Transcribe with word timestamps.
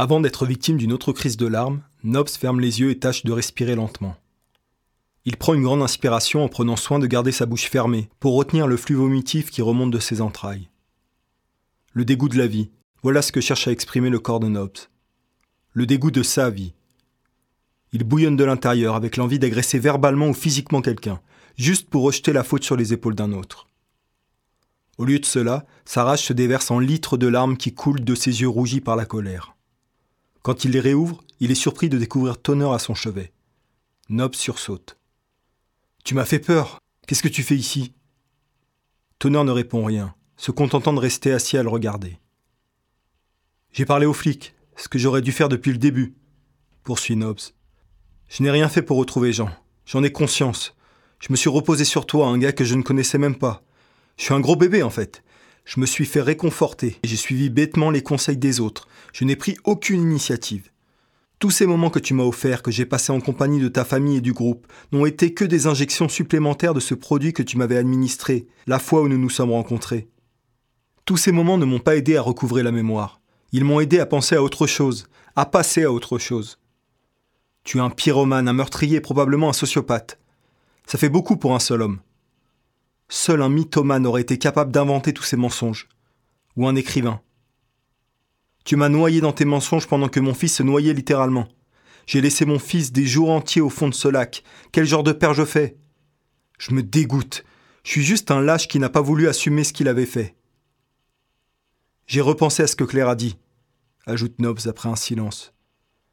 Avant 0.00 0.20
d'être 0.20 0.46
victime 0.46 0.76
d'une 0.76 0.92
autre 0.92 1.10
crise 1.10 1.36
de 1.36 1.48
larmes, 1.48 1.82
Nobs 2.04 2.28
ferme 2.28 2.60
les 2.60 2.78
yeux 2.78 2.90
et 2.90 3.00
tâche 3.00 3.24
de 3.24 3.32
respirer 3.32 3.74
lentement. 3.74 4.14
Il 5.24 5.36
prend 5.36 5.54
une 5.54 5.64
grande 5.64 5.82
inspiration 5.82 6.44
en 6.44 6.48
prenant 6.48 6.76
soin 6.76 7.00
de 7.00 7.08
garder 7.08 7.32
sa 7.32 7.46
bouche 7.46 7.68
fermée 7.68 8.08
pour 8.20 8.36
retenir 8.36 8.68
le 8.68 8.76
flux 8.76 8.94
vomitif 8.94 9.50
qui 9.50 9.60
remonte 9.60 9.90
de 9.90 9.98
ses 9.98 10.20
entrailles. 10.20 10.68
Le 11.94 12.04
dégoût 12.04 12.28
de 12.28 12.38
la 12.38 12.46
vie, 12.46 12.70
voilà 13.02 13.22
ce 13.22 13.32
que 13.32 13.40
cherche 13.40 13.66
à 13.66 13.72
exprimer 13.72 14.08
le 14.08 14.20
corps 14.20 14.38
de 14.38 14.46
Nobs. 14.46 14.78
Le 15.72 15.84
dégoût 15.84 16.12
de 16.12 16.22
sa 16.22 16.48
vie. 16.48 16.74
Il 17.92 18.04
bouillonne 18.04 18.36
de 18.36 18.44
l'intérieur 18.44 18.94
avec 18.94 19.16
l'envie 19.16 19.40
d'agresser 19.40 19.80
verbalement 19.80 20.28
ou 20.28 20.34
physiquement 20.34 20.80
quelqu'un, 20.80 21.20
juste 21.56 21.90
pour 21.90 22.04
rejeter 22.04 22.32
la 22.32 22.44
faute 22.44 22.62
sur 22.62 22.76
les 22.76 22.92
épaules 22.92 23.16
d'un 23.16 23.32
autre. 23.32 23.66
Au 24.96 25.04
lieu 25.04 25.18
de 25.18 25.26
cela, 25.26 25.66
sa 25.84 26.04
rage 26.04 26.22
se 26.22 26.32
déverse 26.32 26.70
en 26.70 26.78
litres 26.78 27.16
de 27.16 27.26
larmes 27.26 27.56
qui 27.56 27.74
coulent 27.74 28.04
de 28.04 28.14
ses 28.14 28.42
yeux 28.42 28.48
rougis 28.48 28.80
par 28.80 28.94
la 28.94 29.04
colère. 29.04 29.56
Quand 30.48 30.64
il 30.64 30.70
les 30.70 30.80
réouvre, 30.80 31.22
il 31.40 31.50
est 31.50 31.54
surpris 31.54 31.90
de 31.90 31.98
découvrir 31.98 32.40
Tonner 32.40 32.72
à 32.72 32.78
son 32.78 32.94
chevet. 32.94 33.34
Nob 34.08 34.34
sursaute. 34.34 34.96
Tu 36.04 36.14
m'as 36.14 36.24
fait 36.24 36.38
peur. 36.38 36.78
Qu'est-ce 37.06 37.22
que 37.22 37.28
tu 37.28 37.42
fais 37.42 37.54
ici? 37.54 37.92
Tonner 39.18 39.44
ne 39.44 39.50
répond 39.50 39.84
rien, 39.84 40.14
se 40.38 40.50
contentant 40.50 40.94
de 40.94 41.00
rester 41.00 41.32
assis 41.32 41.58
à 41.58 41.62
le 41.62 41.68
regarder. 41.68 42.18
J'ai 43.72 43.84
parlé 43.84 44.06
aux 44.06 44.14
flics, 44.14 44.54
ce 44.74 44.88
que 44.88 44.98
j'aurais 44.98 45.20
dû 45.20 45.32
faire 45.32 45.50
depuis 45.50 45.72
le 45.72 45.76
début, 45.76 46.16
poursuit 46.82 47.16
Nobs. 47.16 47.52
Je 48.30 48.42
n'ai 48.42 48.50
rien 48.50 48.70
fait 48.70 48.80
pour 48.80 48.96
retrouver 48.96 49.34
Jean. 49.34 49.50
J'en 49.84 50.02
ai 50.02 50.12
conscience. 50.12 50.74
Je 51.20 51.26
me 51.28 51.36
suis 51.36 51.50
reposé 51.50 51.84
sur 51.84 52.06
toi, 52.06 52.26
un 52.26 52.38
gars 52.38 52.52
que 52.52 52.64
je 52.64 52.74
ne 52.74 52.82
connaissais 52.82 53.18
même 53.18 53.36
pas. 53.36 53.62
Je 54.16 54.24
suis 54.24 54.32
un 54.32 54.40
gros 54.40 54.56
bébé 54.56 54.82
en 54.82 54.88
fait. 54.88 55.22
Je 55.68 55.80
me 55.80 55.84
suis 55.84 56.06
fait 56.06 56.22
réconforter 56.22 56.96
et 57.02 57.06
j'ai 57.06 57.16
suivi 57.16 57.50
bêtement 57.50 57.90
les 57.90 58.02
conseils 58.02 58.38
des 58.38 58.58
autres. 58.58 58.88
Je 59.12 59.26
n'ai 59.26 59.36
pris 59.36 59.58
aucune 59.64 60.00
initiative. 60.00 60.70
Tous 61.40 61.50
ces 61.50 61.66
moments 61.66 61.90
que 61.90 61.98
tu 61.98 62.14
m'as 62.14 62.24
offerts, 62.24 62.62
que 62.62 62.70
j'ai 62.70 62.86
passés 62.86 63.12
en 63.12 63.20
compagnie 63.20 63.60
de 63.60 63.68
ta 63.68 63.84
famille 63.84 64.16
et 64.16 64.22
du 64.22 64.32
groupe, 64.32 64.66
n'ont 64.92 65.04
été 65.04 65.34
que 65.34 65.44
des 65.44 65.66
injections 65.66 66.08
supplémentaires 66.08 66.72
de 66.72 66.80
ce 66.80 66.94
produit 66.94 67.34
que 67.34 67.42
tu 67.42 67.58
m'avais 67.58 67.76
administré 67.76 68.46
la 68.66 68.78
fois 68.78 69.02
où 69.02 69.08
nous 69.08 69.18
nous 69.18 69.28
sommes 69.28 69.50
rencontrés. 69.50 70.08
Tous 71.04 71.18
ces 71.18 71.32
moments 71.32 71.58
ne 71.58 71.66
m'ont 71.66 71.80
pas 71.80 71.96
aidé 71.96 72.16
à 72.16 72.22
recouvrer 72.22 72.62
la 72.62 72.72
mémoire. 72.72 73.20
Ils 73.52 73.64
m'ont 73.64 73.80
aidé 73.80 73.98
à 74.00 74.06
penser 74.06 74.36
à 74.36 74.42
autre 74.42 74.66
chose, 74.66 75.06
à 75.36 75.44
passer 75.44 75.82
à 75.84 75.92
autre 75.92 76.16
chose. 76.18 76.58
Tu 77.64 77.76
es 77.76 77.82
un 77.82 77.90
pyromane, 77.90 78.48
un 78.48 78.54
meurtrier, 78.54 79.02
probablement 79.02 79.50
un 79.50 79.52
sociopathe. 79.52 80.18
Ça 80.86 80.96
fait 80.96 81.10
beaucoup 81.10 81.36
pour 81.36 81.54
un 81.54 81.60
seul 81.60 81.82
homme. 81.82 82.00
Seul 83.08 83.42
un 83.42 83.48
mythomane 83.48 84.06
aurait 84.06 84.22
été 84.22 84.38
capable 84.38 84.72
d'inventer 84.72 85.12
tous 85.12 85.22
ces 85.22 85.36
mensonges. 85.36 85.88
Ou 86.56 86.66
un 86.66 86.76
écrivain. 86.76 87.20
Tu 88.64 88.76
m'as 88.76 88.88
noyé 88.88 89.20
dans 89.20 89.32
tes 89.32 89.44
mensonges 89.44 89.86
pendant 89.86 90.08
que 90.08 90.20
mon 90.20 90.34
fils 90.34 90.56
se 90.56 90.62
noyait 90.62 90.92
littéralement. 90.92 91.48
J'ai 92.06 92.20
laissé 92.20 92.44
mon 92.44 92.58
fils 92.58 92.92
des 92.92 93.06
jours 93.06 93.30
entiers 93.30 93.62
au 93.62 93.70
fond 93.70 93.88
de 93.88 93.94
ce 93.94 94.08
lac. 94.08 94.42
Quel 94.72 94.86
genre 94.86 95.02
de 95.02 95.12
père 95.12 95.34
je 95.34 95.44
fais? 95.44 95.78
Je 96.58 96.74
me 96.74 96.82
dégoûte. 96.82 97.44
Je 97.84 97.90
suis 97.92 98.02
juste 98.02 98.30
un 98.30 98.40
lâche 98.40 98.68
qui 98.68 98.78
n'a 98.78 98.90
pas 98.90 99.00
voulu 99.00 99.28
assumer 99.28 99.64
ce 99.64 99.72
qu'il 99.72 99.88
avait 99.88 100.06
fait. 100.06 100.34
J'ai 102.06 102.20
repensé 102.20 102.62
à 102.62 102.66
ce 102.66 102.76
que 102.76 102.84
Claire 102.84 103.08
a 103.08 103.14
dit, 103.14 103.38
ajoute 104.06 104.38
Nobs 104.38 104.66
après 104.66 104.88
un 104.88 104.96
silence. 104.96 105.52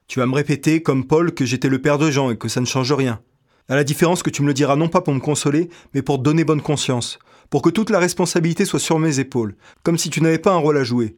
Tu 0.08 0.20
vas 0.20 0.26
me 0.26 0.36
répéter, 0.36 0.84
comme 0.84 1.08
Paul, 1.08 1.34
que 1.34 1.46
j'étais 1.46 1.70
le 1.70 1.82
père 1.82 1.98
de 1.98 2.12
Jean 2.12 2.30
et 2.30 2.38
que 2.38 2.48
ça 2.48 2.62
ne 2.62 2.66
change 2.66 2.94
rien. 2.94 3.22
À 3.68 3.76
la 3.76 3.84
différence 3.84 4.22
que 4.22 4.30
tu 4.30 4.44
me 4.44 4.48
le 4.48 4.54
diras 4.54 4.76
non 4.76 4.90
pas 4.90 5.02
pour 5.02 5.14
me 5.14 5.20
consoler, 5.20 5.70
mais 5.94 6.04
pour 6.04 6.20
donner 6.20 6.44
bonne 6.44 6.62
conscience, 6.62 7.18
pour 7.50 7.64
que 7.64 7.72
toute 7.72 7.90
la 7.90 8.00
responsabilité 8.00 8.64
soit 8.64 8.80
sur 8.80 9.00
mes 9.00 9.20
épaules, 9.20 9.56
comme 9.82 9.98
si 9.98 10.12
tu 10.12 10.22
n'avais 10.22 10.38
pas 10.38 10.54
un 10.54 10.58
rôle 10.58 10.78
à 10.78 10.84
jouer. 10.84 11.18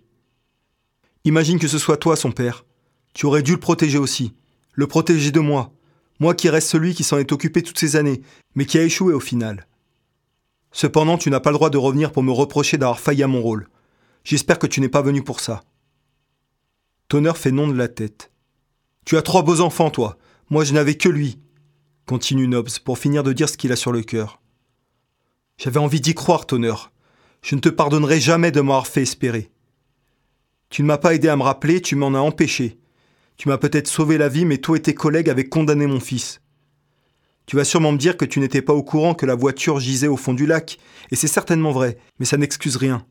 Imagine 1.25 1.59
que 1.59 1.67
ce 1.67 1.77
soit 1.77 1.97
toi 1.97 2.15
son 2.15 2.31
père. 2.31 2.65
Tu 3.13 3.25
aurais 3.25 3.43
dû 3.43 3.51
le 3.51 3.59
protéger 3.59 3.97
aussi, 3.97 4.33
le 4.73 4.87
protéger 4.87 5.31
de 5.31 5.41
moi, 5.41 5.73
moi 6.19 6.35
qui 6.35 6.49
reste 6.49 6.69
celui 6.69 6.93
qui 6.93 7.03
s'en 7.03 7.17
est 7.17 7.33
occupé 7.33 7.61
toutes 7.63 7.79
ces 7.79 7.97
années, 7.97 8.21
mais 8.55 8.65
qui 8.65 8.77
a 8.77 8.83
échoué 8.83 9.13
au 9.13 9.19
final. 9.19 9.67
Cependant, 10.71 11.17
tu 11.17 11.29
n'as 11.29 11.39
pas 11.41 11.49
le 11.49 11.57
droit 11.57 11.69
de 11.69 11.77
revenir 11.77 12.11
pour 12.13 12.23
me 12.23 12.31
reprocher 12.31 12.77
d'avoir 12.77 12.99
failli 12.99 13.23
à 13.23 13.27
mon 13.27 13.41
rôle. 13.41 13.67
J'espère 14.23 14.59
que 14.59 14.67
tu 14.67 14.79
n'es 14.79 14.89
pas 14.89 15.01
venu 15.01 15.21
pour 15.21 15.41
ça. 15.41 15.63
Tonner 17.09 17.33
fait 17.35 17.51
non 17.51 17.67
de 17.67 17.77
la 17.77 17.87
tête. 17.87 18.31
Tu 19.05 19.17
as 19.17 19.21
trois 19.21 19.43
beaux 19.43 19.61
enfants, 19.61 19.89
toi. 19.89 20.17
Moi, 20.49 20.63
je 20.63 20.73
n'avais 20.73 20.95
que 20.95 21.09
lui 21.09 21.39
continue 22.07 22.47
Nobs 22.47 22.79
pour 22.83 22.97
finir 22.97 23.21
de 23.21 23.33
dire 23.33 23.49
ce 23.49 23.57
qu'il 23.57 23.71
a 23.71 23.75
sur 23.75 23.91
le 23.91 24.01
cœur. 24.01 24.41
J'avais 25.57 25.79
envie 25.79 26.01
d'y 26.01 26.15
croire, 26.15 26.47
Tonner. 26.47 26.73
Je 27.43 27.55
ne 27.55 27.59
te 27.59 27.69
pardonnerai 27.69 28.19
jamais 28.19 28.51
de 28.51 28.61
m'avoir 28.61 28.87
fait 28.87 29.03
espérer. 29.03 29.51
Tu 30.69 30.81
ne 30.81 30.87
m'as 30.87 30.97
pas 30.97 31.13
aidé 31.13 31.27
à 31.27 31.35
me 31.35 31.43
rappeler, 31.43 31.81
tu 31.81 31.95
m'en 31.95 32.13
as 32.13 32.19
empêché. 32.19 32.79
Tu 33.35 33.49
m'as 33.49 33.57
peut-être 33.57 33.87
sauvé 33.87 34.17
la 34.17 34.29
vie, 34.29 34.45
mais 34.45 34.57
toi 34.57 34.77
et 34.77 34.81
tes 34.81 34.95
collègues 34.95 35.29
avaient 35.29 35.47
condamné 35.49 35.85
mon 35.85 35.99
fils. 35.99 36.41
Tu 37.45 37.55
vas 37.55 37.65
sûrement 37.65 37.91
me 37.91 37.97
dire 37.97 38.17
que 38.17 38.25
tu 38.25 38.39
n'étais 38.39 38.61
pas 38.61 38.73
au 38.73 38.83
courant 38.83 39.13
que 39.13 39.25
la 39.25 39.35
voiture 39.35 39.79
gisait 39.79 40.07
au 40.07 40.17
fond 40.17 40.33
du 40.33 40.45
lac, 40.45 40.79
et 41.11 41.15
c'est 41.15 41.27
certainement 41.27 41.71
vrai, 41.71 41.97
mais 42.19 42.25
ça 42.25 42.37
n'excuse 42.37 42.77
rien. 42.77 43.05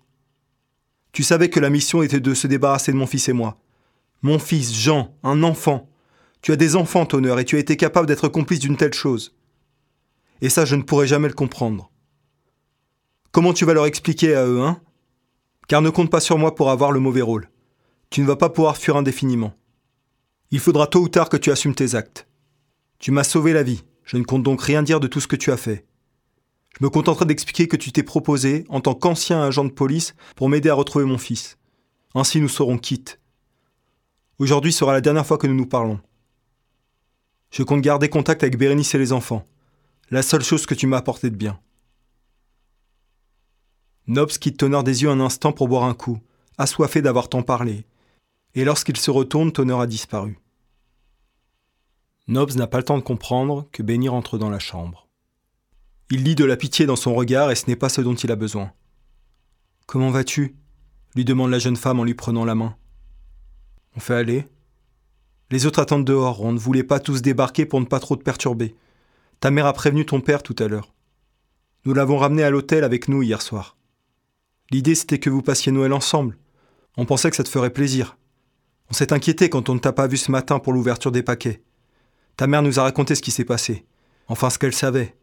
Tu 1.13 1.23
savais 1.23 1.49
que 1.49 1.61
la 1.61 1.71
mission 1.71 2.03
était 2.03 2.21
de 2.21 2.35
se 2.35 2.47
débarrasser 2.47 2.93
de 2.93 2.97
mon 2.97 3.07
fils 3.07 3.29
et 3.29 3.33
moi. 3.33 3.59
Mon 4.23 4.39
fils, 4.39 4.75
Jean, 4.75 5.15
un 5.23 5.43
enfant. 5.43 5.89
Tu 6.47 6.53
as 6.53 6.57
des 6.57 6.77
enfants, 6.77 7.07
Tonner, 7.07 7.35
et 7.41 7.45
tu 7.45 7.57
as 7.57 7.59
été 7.59 7.77
capable 7.77 8.07
d'être 8.07 8.29
complice 8.29 8.61
d'une 8.61 8.77
telle 8.77 8.95
chose. 8.95 9.35
Et 10.41 10.49
ça, 10.49 10.65
je 10.65 10.77
ne 10.77 10.83
pourrai 10.83 11.09
jamais 11.09 11.27
le 11.27 11.35
comprendre. 11.35 11.91
Comment 13.33 13.53
tu 13.53 13.65
vas 13.65 13.75
leur 13.75 13.87
expliquer 13.87 14.37
à 14.37 14.47
eux, 14.47 14.61
hein? 14.61 14.81
Car 15.67 15.83
ne 15.83 15.91
compte 15.91 16.09
pas 16.09 16.21
sur 16.21 16.39
moi 16.39 16.55
pour 16.55 16.71
avoir 16.71 16.93
le 16.93 17.01
mauvais 17.01 17.21
rôle. 17.21 17.51
Tu 18.11 18.21
ne 18.21 18.29
vas 18.29 18.37
pas 18.37 18.49
pouvoir 18.49 18.77
fuir 18.77 18.97
indéfiniment. 18.97 19.55
Il 20.53 20.61
faudra 20.61 20.87
tôt 20.87 21.01
ou 21.01 21.09
tard 21.09 21.31
que 21.31 21.37
tu 21.37 21.51
assumes 21.51 21.75
tes 21.75 21.97
actes. 21.97 22.29
Tu 23.01 23.11
m'as 23.11 23.25
sauvé 23.25 23.53
la 23.53 23.65
vie, 23.65 23.83
je 24.05 24.17
ne 24.17 24.23
compte 24.23 24.45
donc 24.45 24.63
rien 24.63 24.85
dire 24.85 25.01
de 25.01 25.09
tout 25.09 25.21
ce 25.21 25.27
que 25.27 25.35
tu 25.35 25.51
as 25.51 25.57
fait. 25.57 25.85
Je 26.79 26.85
me 26.85 26.91
contenterai 26.91 27.25
d'expliquer 27.25 27.67
que 27.67 27.77
tu 27.77 27.91
t'es 27.91 28.05
proposé, 28.05 28.67
en 28.69 28.81
tant 28.81 28.95
qu'ancien 28.95 29.43
agent 29.43 29.65
de 29.65 29.71
police, 29.71 30.15
pour 30.37 30.49
m'aider 30.49 30.69
à 30.69 30.75
retrouver 30.75 31.07
mon 31.07 31.19
fils. 31.19 31.59
Ainsi 32.15 32.41
nous 32.41 32.49
serons 32.49 32.79
quittes. 32.79 33.19
Aujourd'hui 34.39 34.73
sera 34.73 34.93
la 34.93 35.01
dernière 35.01 35.27
fois 35.27 35.39
que 35.39 35.49
nous 35.49 35.57
nous 35.57 35.67
parlons. 35.67 35.99
Je 37.51 37.63
compte 37.63 37.81
garder 37.81 38.09
contact 38.09 38.43
avec 38.43 38.59
Bérénice 38.59 38.95
et 38.95 38.99
les 38.99 39.13
enfants. 39.13 39.47
La 40.11 40.23
seule 40.23 40.45
chose 40.45 40.67
que 40.67 40.75
tu 40.75 40.87
m'as 40.87 40.99
apporté 40.99 41.31
de 41.31 41.37
bien. 41.37 41.59
Nobs 44.07 44.39
quitte 44.39 44.59
Tonnerre 44.59 44.85
des 44.85 45.03
yeux 45.03 45.11
un 45.11 45.21
instant 45.21 45.53
pour 45.53 45.69
boire 45.69 45.85
un 45.85 45.95
coup, 45.95 46.21
assoiffé 46.59 47.03
d'avoir 47.03 47.29
tant 47.29 47.43
parlé. 47.43 47.87
Et 48.55 48.65
lorsqu'il 48.65 48.97
se 48.97 49.11
retourne, 49.11 49.53
Tonnerre 49.53 49.81
a 49.81 49.87
disparu. 49.87 50.39
Nobs 52.29 52.55
n'a 52.57 52.67
pas 52.67 52.79
le 52.79 52.85
temps 52.85 52.99
de 52.99 53.03
comprendre 53.03 53.69
que 53.73 53.83
Benny 53.83 54.09
rentre 54.09 54.39
dans 54.39 54.51
la 54.51 54.59
chambre. 54.59 55.09
Il 56.11 56.23
lit 56.23 56.37
de 56.37 56.45
la 56.45 56.57
pitié 56.57 56.87
dans 56.87 56.97
son 56.97 57.15
regard 57.15 57.51
et 57.51 57.57
ce 57.57 57.67
n'est 57.67 57.77
pas 57.77 57.89
ce 57.89 58.01
dont 58.01 58.15
il 58.15 58.31
a 58.31 58.37
besoin. 58.37 58.73
Comment 59.87 60.11
vas-tu? 60.11 60.57
lui 61.17 61.25
demande 61.25 61.51
la 61.51 61.59
jeune 61.59 61.77
femme 61.77 61.99
en 61.99 62.05
lui 62.05 62.15
prenant 62.15 62.45
la 62.45 62.55
main. 62.55 62.77
On 63.97 64.01
fait 64.01 64.15
aller? 64.15 64.45
Les 65.51 65.67
autres 65.67 65.81
attendent 65.81 66.05
dehors, 66.05 66.43
on 66.43 66.53
ne 66.53 66.59
voulait 66.59 66.83
pas 66.83 67.01
tous 67.01 67.23
débarquer 67.23 67.67
pour 67.67 67.81
ne 67.81 67.87
pas 67.87 68.01
trop 68.01 68.17
te 68.17 68.23
perturber. 68.23 68.75
Ta 69.41 69.51
mère 69.51 69.67
a 69.67 69.73
prévenu 69.73 70.05
ton 70.05 70.21
père 70.21 70.43
tout 70.43 70.57
à 70.59 70.67
l'heure. 70.67 70.95
Nous 71.85 71.95
l'avons 71.95 72.19
ramené 72.19 72.43
à 72.43 72.51
l'hôtel 72.51 72.83
avec 72.83 73.09
nous 73.09 73.23
hier 73.23 73.41
soir. 73.43 73.77
L'idée 74.71 74.97
c'était 74.97 75.21
que 75.21 75.31
vous 75.31 75.43
passiez 75.43 75.71
Noël 75.71 75.93
ensemble. 75.93 76.37
On 76.97 77.05
pensait 77.05 77.31
que 77.31 77.37
ça 77.37 77.45
te 77.45 77.49
ferait 77.49 77.71
plaisir. 77.71 78.19
On 78.91 78.95
s'est 78.95 79.13
inquiété 79.13 79.49
quand 79.49 79.69
on 79.69 79.75
ne 79.75 79.81
t'a 79.81 79.93
pas 79.93 80.09
vu 80.09 80.17
ce 80.17 80.31
matin 80.31 80.59
pour 80.59 80.73
l'ouverture 80.73 81.13
des 81.13 81.23
paquets. 81.23 81.63
Ta 82.37 82.47
mère 82.47 82.63
nous 82.63 82.81
a 82.81 82.83
raconté 82.83 83.15
ce 83.15 83.23
qui 83.23 83.31
s'est 83.31 83.45
passé. 83.45 83.85
Enfin 84.29 84.51
ce 84.51 84.59
qu'elle 84.59 84.75
savait. 84.75 85.17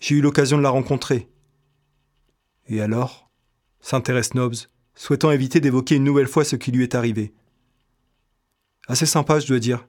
J'ai 0.00 0.16
eu 0.16 0.20
l'occasion 0.20 0.58
de 0.58 0.62
la 0.62 0.70
rencontrer. 0.70 1.28
Et 2.68 2.80
alors? 2.80 3.30
S'intéresse 3.80 4.34
Nobs, 4.34 4.56
souhaitant 4.94 5.30
éviter 5.30 5.60
d'évoquer 5.60 5.96
une 5.96 6.04
nouvelle 6.04 6.26
fois 6.26 6.44
ce 6.44 6.56
qui 6.56 6.70
lui 6.70 6.82
est 6.82 6.94
arrivé. 6.94 7.32
Assez 8.88 9.04
sympa, 9.04 9.38
je 9.38 9.46
dois 9.46 9.58
dire. 9.58 9.86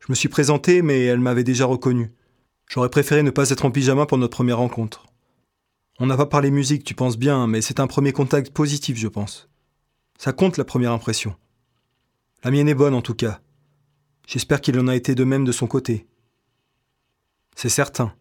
Je 0.00 0.06
me 0.10 0.14
suis 0.14 0.28
présenté, 0.28 0.82
mais 0.82 1.04
elle 1.04 1.20
m'avait 1.20 1.44
déjà 1.44 1.66
reconnu. 1.66 2.12
J'aurais 2.68 2.90
préféré 2.90 3.22
ne 3.22 3.30
pas 3.30 3.50
être 3.50 3.64
en 3.64 3.70
pyjama 3.70 4.06
pour 4.06 4.18
notre 4.18 4.36
première 4.36 4.58
rencontre. 4.58 5.06
On 6.00 6.06
n'a 6.06 6.16
pas 6.16 6.26
parlé 6.26 6.50
musique, 6.50 6.82
tu 6.82 6.94
penses 6.94 7.16
bien, 7.16 7.46
mais 7.46 7.62
c'est 7.62 7.78
un 7.78 7.86
premier 7.86 8.12
contact 8.12 8.50
positif, 8.52 8.98
je 8.98 9.06
pense. 9.06 9.48
Ça 10.18 10.32
compte 10.32 10.56
la 10.56 10.64
première 10.64 10.90
impression. 10.90 11.36
La 12.42 12.50
mienne 12.50 12.68
est 12.68 12.74
bonne 12.74 12.94
en 12.94 13.02
tout 13.02 13.14
cas. 13.14 13.40
J'espère 14.26 14.60
qu'il 14.60 14.78
en 14.80 14.88
a 14.88 14.96
été 14.96 15.14
de 15.14 15.24
même 15.24 15.44
de 15.44 15.52
son 15.52 15.68
côté. 15.68 16.06
C'est 17.54 17.68
certain, 17.68 18.12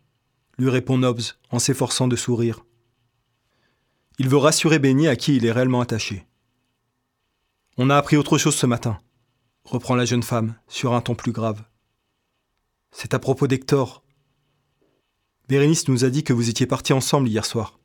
lui 0.60 0.70
répond 0.70 1.00
Nobbs 1.00 1.34
en 1.50 1.58
s'efforçant 1.58 2.08
de 2.08 2.16
sourire. 2.16 2.66
Il 4.20 4.30
veut 4.30 4.38
rassurer 4.38 4.78
Benny 4.78 5.08
à 5.08 5.16
qui 5.16 5.36
il 5.36 5.46
est 5.46 5.52
réellement 5.52 5.82
attaché. 5.82 6.28
On 7.78 7.90
a 7.90 7.98
appris 7.98 8.16
autre 8.16 8.38
chose 8.38 8.56
ce 8.56 8.68
matin 8.68 9.00
reprend 9.66 9.96
la 9.96 10.06
jeune 10.06 10.24
femme, 10.24 10.56
sur 10.68 10.94
un 10.94 11.02
ton 11.02 11.16
plus 11.16 11.32
grave. 11.32 11.64
C'est 12.92 13.14
à 13.14 13.20
propos 13.20 13.48
d'Hector. 13.48 14.04
Bérénice 15.48 15.88
nous 15.88 16.06
a 16.06 16.10
dit 16.10 16.24
que 16.24 16.34
vous 16.34 16.50
étiez 16.50 16.68
partis 16.68 16.94
ensemble 16.94 17.28
hier 17.28 17.46
soir. 17.46 17.80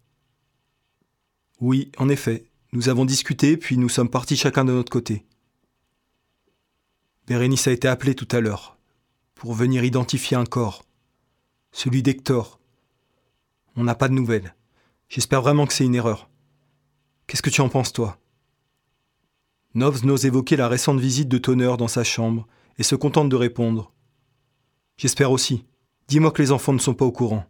Oui, 1.61 1.91
en 1.99 2.09
effet, 2.09 2.45
nous 2.73 2.89
avons 2.89 3.05
discuté, 3.05 3.57
puis 3.57 3.77
nous 3.79 3.89
sommes 3.89 4.11
partis 4.11 4.37
chacun 4.37 4.65
de 4.65 4.73
notre 4.73 4.93
côté. 4.93 5.25
Bérénice 7.27 7.67
a 7.67 7.73
été 7.73 7.89
appelée 7.89 8.15
tout 8.15 8.29
à 8.31 8.41
l'heure 8.41 8.79
pour 9.35 9.55
venir 9.55 9.85
identifier 9.85 10.37
un 10.37 10.45
corps, 10.45 10.85
celui 11.73 12.03
d'Hector. 12.03 12.61
On 13.77 13.85
n'a 13.85 13.95
pas 13.95 14.09
de 14.09 14.15
nouvelles. 14.15 14.55
J'espère 15.09 15.43
vraiment 15.43 15.67
que 15.67 15.73
c'est 15.73 15.85
une 15.85 15.95
erreur. 15.95 16.29
Qu'est-ce 17.27 17.43
que 17.43 17.51
tu 17.51 17.61
en 17.61 17.69
penses, 17.69 17.93
toi? 17.93 18.19
Nobs 19.79 20.03
n'ose 20.03 20.27
évoquer 20.27 20.57
la 20.57 20.67
récente 20.67 20.99
visite 20.99 21.29
de 21.29 21.39
Tonnerre 21.39 21.77
dans 21.77 21.87
sa 21.87 22.03
chambre 22.03 22.49
et 22.79 22.83
se 22.83 22.97
contente 22.97 23.29
de 23.29 23.37
répondre. 23.37 23.93
J'espère 24.97 25.31
aussi. 25.31 25.65
Dis-moi 26.09 26.33
que 26.33 26.43
les 26.43 26.51
enfants 26.51 26.73
ne 26.73 26.81
sont 26.81 26.95
pas 26.95 27.05
au 27.05 27.13
courant. 27.13 27.47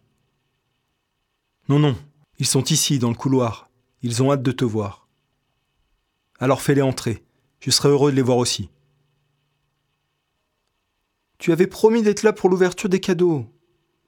Non, 1.70 1.78
non, 1.78 1.96
ils 2.38 2.46
sont 2.46 2.64
ici, 2.64 2.98
dans 2.98 3.08
le 3.08 3.14
couloir. 3.14 3.70
Ils 4.02 4.22
ont 4.22 4.30
hâte 4.30 4.42
de 4.42 4.52
te 4.52 4.66
voir. 4.66 5.08
Alors 6.38 6.60
fais-les 6.60 6.82
entrer. 6.82 7.24
Je 7.60 7.70
serai 7.70 7.88
heureux 7.88 8.10
de 8.10 8.16
les 8.16 8.22
voir 8.22 8.36
aussi. 8.36 8.68
Tu 11.38 11.50
avais 11.50 11.66
promis 11.66 12.02
d'être 12.02 12.24
là 12.24 12.34
pour 12.34 12.50
l'ouverture 12.50 12.90
des 12.90 13.00
cadeaux, 13.00 13.46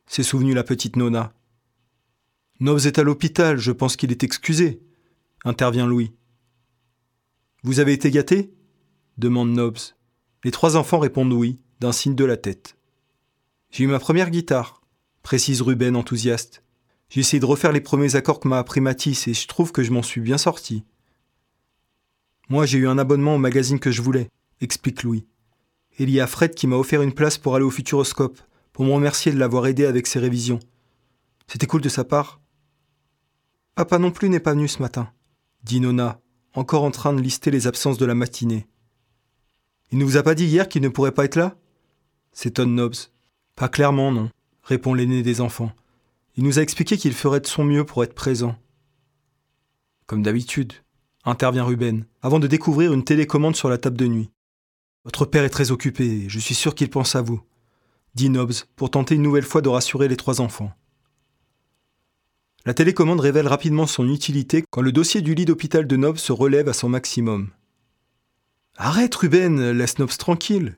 s'est 0.06 0.22
souvenu 0.22 0.52
la 0.52 0.64
petite 0.64 0.96
Nona. 0.96 1.32
Nobs 2.58 2.84
est 2.84 2.98
à 2.98 3.02
l'hôpital, 3.02 3.56
je 3.56 3.72
pense 3.72 3.96
qu'il 3.96 4.10
est 4.10 4.24
excusé, 4.24 4.82
intervient 5.44 5.86
Louis. 5.86 6.12
Vous 7.62 7.78
avez 7.78 7.92
été 7.92 8.10
gâté? 8.10 8.54
demande 9.18 9.50
Nobs. 9.50 9.78
Les 10.44 10.50
trois 10.50 10.76
enfants 10.76 10.98
répondent 10.98 11.32
oui, 11.32 11.60
d'un 11.80 11.92
signe 11.92 12.14
de 12.14 12.24
la 12.24 12.38
tête. 12.38 12.76
J'ai 13.70 13.84
eu 13.84 13.86
ma 13.86 13.98
première 13.98 14.30
guitare, 14.30 14.80
précise 15.22 15.60
Ruben 15.60 15.94
enthousiaste. 15.94 16.62
J'ai 17.10 17.20
essayé 17.20 17.38
de 17.38 17.44
refaire 17.44 17.72
les 17.72 17.82
premiers 17.82 18.16
accords 18.16 18.40
que 18.40 18.48
m'a 18.48 18.58
appris 18.58 18.80
Matisse 18.80 19.28
et 19.28 19.34
je 19.34 19.46
trouve 19.46 19.72
que 19.72 19.82
je 19.82 19.90
m'en 19.90 20.02
suis 20.02 20.22
bien 20.22 20.38
sorti. 20.38 20.84
Moi, 22.48 22.64
j'ai 22.64 22.78
eu 22.78 22.88
un 22.88 22.98
abonnement 22.98 23.34
au 23.34 23.38
magazine 23.38 23.78
que 23.78 23.90
je 23.90 24.00
voulais, 24.00 24.30
explique 24.60 25.02
Louis. 25.02 25.26
Il 25.98 26.08
y 26.08 26.18
a 26.18 26.26
Fred 26.26 26.54
qui 26.54 26.66
m'a 26.66 26.76
offert 26.76 27.02
une 27.02 27.12
place 27.12 27.36
pour 27.36 27.54
aller 27.54 27.64
au 27.64 27.70
Futuroscope, 27.70 28.40
pour 28.72 28.86
me 28.86 28.92
remercier 28.92 29.32
de 29.32 29.38
l'avoir 29.38 29.66
aidé 29.66 29.84
avec 29.84 30.06
ses 30.06 30.18
révisions. 30.18 30.60
C'était 31.46 31.66
cool 31.66 31.82
de 31.82 31.90
sa 31.90 32.04
part. 32.04 32.40
Papa 33.74 33.98
non 33.98 34.10
plus 34.10 34.30
n'est 34.30 34.40
pas 34.40 34.54
venu 34.54 34.66
ce 34.66 34.80
matin, 34.80 35.12
dit 35.62 35.80
Nona, 35.80 36.20
encore 36.54 36.84
en 36.84 36.90
train 36.90 37.12
de 37.12 37.20
lister 37.20 37.50
les 37.50 37.66
absences 37.66 37.98
de 37.98 38.06
la 38.06 38.14
matinée. 38.14 38.66
Il 39.92 39.98
ne 39.98 40.04
vous 40.04 40.16
a 40.16 40.22
pas 40.22 40.34
dit 40.34 40.46
hier 40.46 40.68
qu'il 40.68 40.82
ne 40.82 40.88
pourrait 40.88 41.12
pas 41.12 41.24
être 41.24 41.36
là? 41.36 41.56
S'étonne 42.32 42.74
Nobbs. 42.74 43.10
Pas 43.56 43.68
clairement, 43.68 44.12
non, 44.12 44.30
répond 44.62 44.94
l'aîné 44.94 45.22
des 45.22 45.40
enfants. 45.40 45.72
Il 46.36 46.44
nous 46.44 46.58
a 46.58 46.62
expliqué 46.62 46.96
qu'il 46.96 47.12
ferait 47.12 47.40
de 47.40 47.46
son 47.46 47.64
mieux 47.64 47.84
pour 47.84 48.04
être 48.04 48.14
présent. 48.14 48.56
Comme 50.06 50.22
d'habitude, 50.22 50.72
intervient 51.24 51.64
Ruben, 51.64 52.06
avant 52.22 52.38
de 52.38 52.46
découvrir 52.46 52.92
une 52.92 53.04
télécommande 53.04 53.56
sur 53.56 53.68
la 53.68 53.78
table 53.78 53.96
de 53.96 54.06
nuit. 54.06 54.30
Votre 55.04 55.24
père 55.24 55.44
est 55.44 55.50
très 55.50 55.70
occupé, 55.70 56.28
je 56.28 56.38
suis 56.38 56.54
sûr 56.54 56.74
qu'il 56.74 56.90
pense 56.90 57.14
à 57.14 57.22
vous, 57.22 57.40
dit 58.14 58.30
Nobbs 58.30 58.66
pour 58.76 58.90
tenter 58.90 59.14
une 59.14 59.22
nouvelle 59.22 59.44
fois 59.44 59.62
de 59.62 59.68
rassurer 59.68 60.08
les 60.08 60.16
trois 60.16 60.40
enfants. 60.40 60.72
La 62.66 62.74
télécommande 62.74 63.20
révèle 63.20 63.48
rapidement 63.48 63.86
son 63.86 64.08
utilité 64.08 64.64
quand 64.70 64.82
le 64.82 64.92
dossier 64.92 65.22
du 65.22 65.34
lit 65.34 65.46
d'hôpital 65.46 65.86
de 65.86 65.96
Nobbs 65.96 66.18
se 66.18 66.32
relève 66.32 66.68
à 66.68 66.74
son 66.74 66.88
maximum. 66.88 67.50
Arrête, 68.76 69.14
Ruben, 69.14 69.70
laisse 69.72 69.98
Nobbs 69.98 70.16
tranquille 70.18 70.76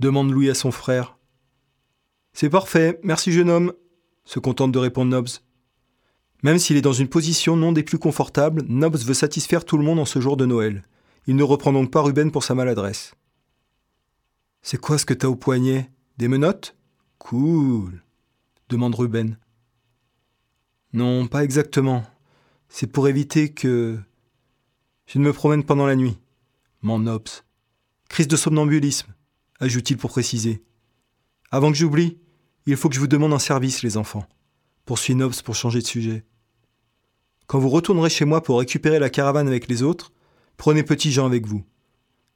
demande 0.00 0.32
Louis 0.32 0.50
à 0.50 0.54
son 0.54 0.72
frère. 0.72 1.18
C'est 2.32 2.48
parfait, 2.48 2.98
merci 3.04 3.32
jeune 3.32 3.50
homme, 3.50 3.74
se 4.24 4.38
contente 4.38 4.72
de 4.72 4.78
répondre 4.78 5.10
Nobbs. 5.10 5.42
Même 6.42 6.58
s'il 6.58 6.78
est 6.78 6.82
dans 6.82 6.94
une 6.94 7.08
position 7.08 7.54
non 7.54 7.72
des 7.72 7.82
plus 7.82 7.98
confortables, 7.98 8.62
Nobbs 8.66 9.04
veut 9.04 9.14
satisfaire 9.14 9.64
tout 9.64 9.76
le 9.76 9.84
monde 9.84 9.98
en 9.98 10.06
ce 10.06 10.20
jour 10.20 10.38
de 10.38 10.46
Noël. 10.46 10.84
Il 11.26 11.36
ne 11.36 11.42
reprend 11.42 11.72
donc 11.72 11.90
pas 11.90 12.00
Ruben 12.00 12.32
pour 12.32 12.44
sa 12.44 12.54
maladresse. 12.54 13.14
C'est 14.62 14.80
quoi 14.80 14.96
ce 14.96 15.04
que 15.04 15.14
t'as 15.14 15.28
au 15.28 15.36
poignet? 15.36 15.90
Des 16.16 16.28
menottes? 16.28 16.74
Cool 17.18 18.02
demande 18.70 18.94
Ruben. 18.94 19.36
Non, 20.92 21.26
pas 21.26 21.44
exactement. 21.44 22.04
C'est 22.68 22.86
pour 22.86 23.08
éviter 23.08 23.52
que. 23.52 23.98
Je 25.06 25.18
ne 25.18 25.24
me 25.24 25.32
promène 25.32 25.64
pendant 25.64 25.86
la 25.86 25.96
nuit. 25.96 26.18
Mon 26.82 26.98
Nobs. 26.98 27.28
Crise 28.08 28.28
de 28.28 28.36
somnambulisme, 28.36 29.12
ajoute-t-il 29.60 29.96
pour 29.96 30.10
préciser. 30.10 30.64
Avant 31.52 31.70
que 31.70 31.78
j'oublie, 31.78 32.18
il 32.66 32.76
faut 32.76 32.88
que 32.88 32.94
je 32.94 33.00
vous 33.00 33.06
demande 33.06 33.32
un 33.32 33.38
service, 33.38 33.82
les 33.82 33.96
enfants, 33.96 34.26
poursuit 34.84 35.14
Nobs 35.14 35.42
pour 35.42 35.54
changer 35.54 35.80
de 35.80 35.86
sujet. 35.86 36.24
Quand 37.46 37.58
vous 37.58 37.68
retournerez 37.68 38.10
chez 38.10 38.24
moi 38.24 38.42
pour 38.42 38.58
récupérer 38.58 38.98
la 38.98 39.10
caravane 39.10 39.48
avec 39.48 39.68
les 39.68 39.82
autres, 39.82 40.12
prenez 40.56 40.82
Petit 40.82 41.12
Jean 41.12 41.26
avec 41.26 41.46
vous. 41.46 41.64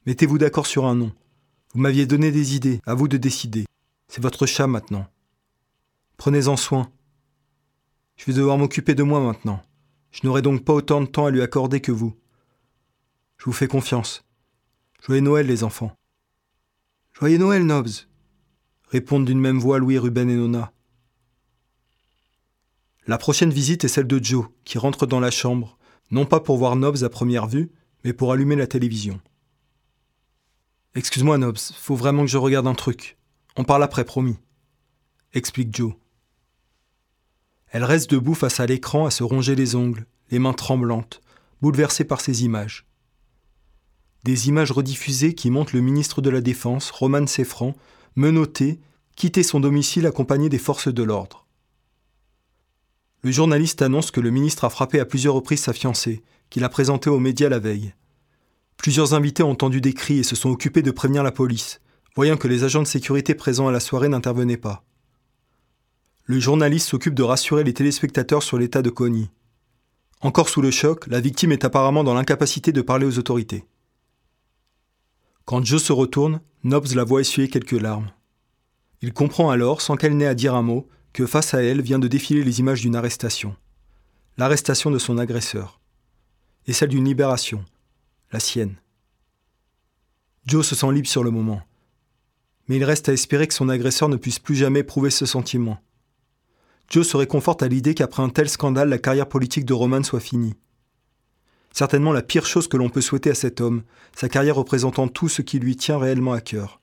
Mettez-vous 0.05 0.37
d'accord 0.37 0.67
sur 0.67 0.85
un 0.85 0.95
nom. 0.95 1.11
Vous 1.73 1.81
m'aviez 1.81 2.05
donné 2.05 2.31
des 2.31 2.55
idées, 2.55 2.81
à 2.85 2.93
vous 2.93 3.07
de 3.07 3.17
décider. 3.17 3.65
C'est 4.07 4.21
votre 4.21 4.45
chat 4.45 4.67
maintenant. 4.67 5.07
Prenez-en 6.17 6.55
soin. 6.55 6.91
Je 8.15 8.25
vais 8.25 8.33
devoir 8.33 8.57
m'occuper 8.57 8.95
de 8.95 9.03
moi 9.03 9.19
maintenant. 9.19 9.61
Je 10.11 10.21
n'aurai 10.23 10.41
donc 10.41 10.63
pas 10.63 10.73
autant 10.73 11.01
de 11.01 11.05
temps 11.07 11.25
à 11.25 11.31
lui 11.31 11.41
accorder 11.41 11.81
que 11.81 11.91
vous. 11.91 12.15
Je 13.37 13.45
vous 13.45 13.53
fais 13.53 13.67
confiance. 13.67 14.25
Joyeux 15.01 15.21
Noël, 15.21 15.45
les 15.45 15.63
enfants. 15.63 15.95
Joyeux 17.13 17.37
Noël, 17.37 17.65
Nobs 17.65 17.89
répondent 18.89 19.25
d'une 19.25 19.39
même 19.39 19.59
voix 19.59 19.79
Louis, 19.79 19.97
Ruben 19.97 20.29
et 20.29 20.35
Nona. 20.35 20.71
La 23.07 23.17
prochaine 23.17 23.51
visite 23.51 23.83
est 23.83 23.89
celle 23.89 24.07
de 24.07 24.23
Joe, 24.23 24.47
qui 24.63 24.77
rentre 24.77 25.05
dans 25.05 25.19
la 25.19 25.31
chambre, 25.31 25.77
non 26.11 26.25
pas 26.25 26.39
pour 26.39 26.57
voir 26.57 26.75
Nobs 26.75 27.03
à 27.03 27.09
première 27.09 27.47
vue, 27.47 27.71
mais 28.03 28.13
pour 28.13 28.31
allumer 28.31 28.55
la 28.55 28.67
télévision. 28.67 29.19
Excuse-moi, 30.95 31.37
Nobs, 31.37 31.57
faut 31.57 31.95
vraiment 31.95 32.21
que 32.21 32.31
je 32.31 32.37
regarde 32.37 32.67
un 32.67 32.73
truc. 32.73 33.17
On 33.57 33.63
parle 33.63 33.83
après, 33.83 34.05
promis. 34.05 34.37
Explique 35.33 35.75
Joe. 35.75 35.93
Elle 37.69 37.83
reste 37.83 38.09
debout 38.09 38.35
face 38.35 38.59
à 38.59 38.65
l'écran 38.65 39.05
à 39.05 39.11
se 39.11 39.23
ronger 39.23 39.55
les 39.55 39.75
ongles, 39.75 40.05
les 40.31 40.39
mains 40.39 40.53
tremblantes, 40.53 41.21
bouleversée 41.61 42.05
par 42.05 42.21
ces 42.21 42.43
images. 42.43 42.85
Des 44.23 44.47
images 44.47 44.71
rediffusées 44.71 45.35
qui 45.35 45.51
montrent 45.51 45.75
le 45.75 45.81
ministre 45.81 46.21
de 46.21 46.29
la 46.29 46.41
Défense, 46.41 46.89
Roman 46.91 47.27
Seffran, 47.27 47.75
menotté, 48.15 48.79
quitter 49.15 49.43
son 49.43 49.59
domicile 49.59 50.07
accompagné 50.07 50.49
des 50.49 50.57
forces 50.57 50.93
de 50.93 51.03
l'ordre. 51.03 51.45
Le 53.21 53.31
journaliste 53.31 53.81
annonce 53.81 54.11
que 54.11 54.19
le 54.19 54.29
ministre 54.29 54.65
a 54.65 54.69
frappé 54.69 54.99
à 54.99 55.05
plusieurs 55.05 55.33
reprises 55.33 55.61
sa 55.61 55.73
fiancée, 55.73 56.23
qu'il 56.49 56.63
a 56.63 56.69
présentée 56.69 57.09
aux 57.09 57.19
médias 57.19 57.49
la 57.49 57.59
veille. 57.59 57.93
Plusieurs 58.77 59.13
invités 59.13 59.43
ont 59.43 59.51
entendu 59.51 59.81
des 59.81 59.93
cris 59.93 60.19
et 60.19 60.23
se 60.23 60.35
sont 60.35 60.49
occupés 60.49 60.81
de 60.81 60.91
prévenir 60.91 61.23
la 61.23 61.31
police, 61.31 61.81
voyant 62.15 62.37
que 62.37 62.47
les 62.47 62.63
agents 62.63 62.83
de 62.83 62.87
sécurité 62.87 63.33
présents 63.33 63.67
à 63.67 63.71
la 63.71 63.79
soirée 63.79 64.09
n'intervenaient 64.09 64.57
pas. 64.57 64.83
Le 66.27 66.39
journaliste 66.39 66.89
s'occupe 66.89 67.13
de 67.13 67.21
rassurer 67.21 67.63
les 67.63 67.73
téléspectateurs 67.75 68.41
sur 68.41 68.57
l'état 68.57 68.81
de 68.81 68.89
Connie. 68.89 69.29
Encore 70.21 70.49
sous 70.49 70.61
le 70.61 70.71
choc, 70.71 71.05
la 71.05 71.21
victime 71.21 71.51
est 71.51 71.63
apparemment 71.63 72.03
dans 72.03 72.15
l'incapacité 72.15 72.71
de 72.71 72.81
parler 72.81 73.05
aux 73.05 73.19
autorités. 73.19 73.63
Quand 75.45 75.63
Joe 75.63 75.83
se 75.83 75.93
retourne, 75.93 76.41
Nobbs 76.63 76.95
la 76.95 77.03
voit 77.03 77.21
essuyer 77.21 77.47
quelques 77.47 77.79
larmes. 77.79 78.09
Il 79.03 79.13
comprend 79.13 79.51
alors, 79.51 79.81
sans 79.81 79.97
qu'elle 79.97 80.17
n'ait 80.17 80.25
à 80.25 80.33
dire 80.33 80.55
un 80.55 80.63
mot, 80.63 80.87
que 81.13 81.27
face 81.27 81.53
à 81.53 81.61
elle 81.61 81.83
vient 81.83 81.99
de 81.99 82.07
défiler 82.07 82.43
les 82.43 82.59
images 82.59 82.81
d'une 82.81 82.95
arrestation. 82.95 83.55
L'arrestation 84.39 84.89
de 84.89 84.97
son 84.97 85.19
agresseur. 85.19 85.79
Et 86.65 86.73
celle 86.73 86.89
d'une 86.89 87.05
libération. 87.05 87.63
La 88.31 88.39
sienne. 88.39 88.77
Joe 90.47 90.65
se 90.65 90.73
sent 90.73 90.91
libre 90.91 91.07
sur 91.07 91.23
le 91.23 91.29
moment. 91.29 91.61
Mais 92.67 92.77
il 92.77 92.83
reste 92.83 93.09
à 93.09 93.13
espérer 93.13 93.47
que 93.47 93.53
son 93.53 93.69
agresseur 93.69 94.09
ne 94.09 94.17
puisse 94.17 94.39
plus 94.39 94.55
jamais 94.55 94.81
prouver 94.81 95.11
ce 95.11 95.27
sentiment. 95.27 95.79
Joe 96.89 97.07
se 97.07 97.17
réconforte 97.17 97.63
à 97.63 97.67
l'idée 97.67 97.95
qu'après 97.95 98.23
un 98.23 98.29
tel 98.29 98.49
scandale, 98.49 98.89
la 98.89 98.99
carrière 98.99 99.27
politique 99.27 99.65
de 99.65 99.73
Roman 99.73 100.03
soit 100.03 100.19
finie 100.19 100.55
certainement 101.75 102.13
la 102.13 102.21
pire 102.21 102.45
chose 102.45 102.69
que 102.69 102.77
l'on 102.77 102.89
peut 102.89 103.01
souhaiter 103.01 103.29
à 103.29 103.35
cet 103.35 103.59
homme, 103.59 103.83
sa 104.15 104.29
carrière 104.29 104.55
représentant 104.55 105.09
tout 105.09 105.27
ce 105.27 105.41
qui 105.41 105.59
lui 105.59 105.75
tient 105.75 105.99
réellement 105.99 106.31
à 106.31 106.39
cœur. 106.39 106.79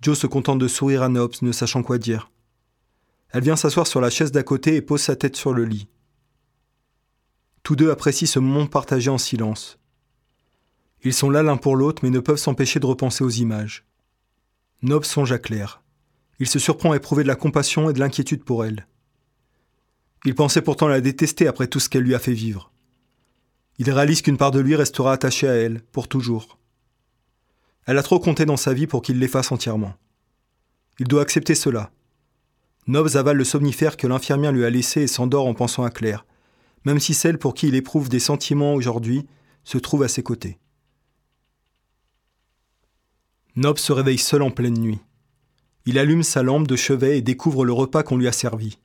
Joe 0.00 0.16
se 0.16 0.28
contente 0.28 0.60
de 0.60 0.68
sourire 0.68 1.02
à 1.02 1.08
Nobs, 1.08 1.34
ne 1.42 1.50
sachant 1.50 1.82
quoi 1.82 1.98
dire. 1.98 2.30
Elle 3.30 3.42
vient 3.42 3.56
s'asseoir 3.56 3.88
sur 3.88 4.00
la 4.00 4.08
chaise 4.08 4.30
d'à 4.30 4.44
côté 4.44 4.76
et 4.76 4.82
pose 4.82 5.00
sa 5.00 5.16
tête 5.16 5.34
sur 5.34 5.52
le 5.52 5.64
lit. 5.64 5.88
Tous 7.64 7.74
deux 7.74 7.90
apprécient 7.90 8.28
ce 8.28 8.38
moment 8.38 8.66
partagé 8.66 9.10
en 9.10 9.18
silence. 9.18 9.78
Ils 11.02 11.12
sont 11.14 11.28
là 11.28 11.42
l'un 11.42 11.56
pour 11.56 11.74
l'autre, 11.74 12.02
mais 12.04 12.10
ne 12.10 12.20
peuvent 12.20 12.36
s'empêcher 12.36 12.78
de 12.78 12.86
repenser 12.86 13.24
aux 13.24 13.30
images. 13.30 13.84
Nobs 14.82 15.04
songe 15.04 15.32
à 15.32 15.40
Claire. 15.40 15.82
Il 16.38 16.48
se 16.48 16.58
surprend 16.58 16.92
à 16.92 16.96
éprouver 16.96 17.22
de 17.22 17.28
la 17.28 17.36
compassion 17.36 17.88
et 17.88 17.92
de 17.92 18.00
l'inquiétude 18.00 18.44
pour 18.44 18.64
elle. 18.64 18.86
Il 20.24 20.34
pensait 20.34 20.62
pourtant 20.62 20.88
la 20.88 21.00
détester 21.00 21.46
après 21.46 21.66
tout 21.66 21.80
ce 21.80 21.88
qu'elle 21.88 22.02
lui 22.02 22.14
a 22.14 22.18
fait 22.18 22.32
vivre. 22.32 22.72
Il 23.78 23.90
réalise 23.90 24.22
qu'une 24.22 24.38
part 24.38 24.50
de 24.50 24.60
lui 24.60 24.74
restera 24.74 25.12
attachée 25.12 25.48
à 25.48 25.54
elle, 25.54 25.82
pour 25.92 26.08
toujours. 26.08 26.58
Elle 27.86 27.98
a 27.98 28.02
trop 28.02 28.18
compté 28.18 28.44
dans 28.44 28.56
sa 28.56 28.74
vie 28.74 28.86
pour 28.86 29.02
qu'il 29.02 29.18
l'efface 29.18 29.52
entièrement. 29.52 29.94
Il 30.98 31.08
doit 31.08 31.22
accepter 31.22 31.54
cela. 31.54 31.90
Nobs 32.86 33.16
avale 33.16 33.36
le 33.36 33.44
somnifère 33.44 33.96
que 33.96 34.06
l'infirmière 34.06 34.52
lui 34.52 34.64
a 34.64 34.70
laissé 34.70 35.02
et 35.02 35.06
s'endort 35.06 35.46
en 35.46 35.54
pensant 35.54 35.84
à 35.84 35.90
Claire, 35.90 36.24
même 36.84 37.00
si 37.00 37.14
celle 37.14 37.38
pour 37.38 37.54
qui 37.54 37.68
il 37.68 37.74
éprouve 37.74 38.08
des 38.08 38.20
sentiments 38.20 38.74
aujourd'hui 38.74 39.26
se 39.64 39.78
trouve 39.78 40.02
à 40.02 40.08
ses 40.08 40.22
côtés. 40.22 40.58
Nob 43.56 43.78
se 43.78 43.92
réveille 43.92 44.18
seul 44.18 44.42
en 44.42 44.50
pleine 44.50 44.78
nuit. 44.78 45.00
Il 45.86 45.98
allume 45.98 46.24
sa 46.24 46.42
lampe 46.42 46.66
de 46.66 46.74
chevet 46.74 47.16
et 47.16 47.22
découvre 47.22 47.64
le 47.64 47.72
repas 47.72 48.02
qu'on 48.02 48.16
lui 48.16 48.26
a 48.26 48.32
servi. 48.32 48.78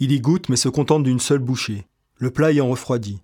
Il 0.00 0.10
y 0.10 0.18
goûte 0.18 0.48
mais 0.48 0.56
se 0.56 0.70
contente 0.70 1.04
d'une 1.04 1.20
seule 1.20 1.38
bouchée, 1.38 1.86
le 2.16 2.30
plat 2.30 2.50
ayant 2.50 2.68
refroidi. 2.68 3.20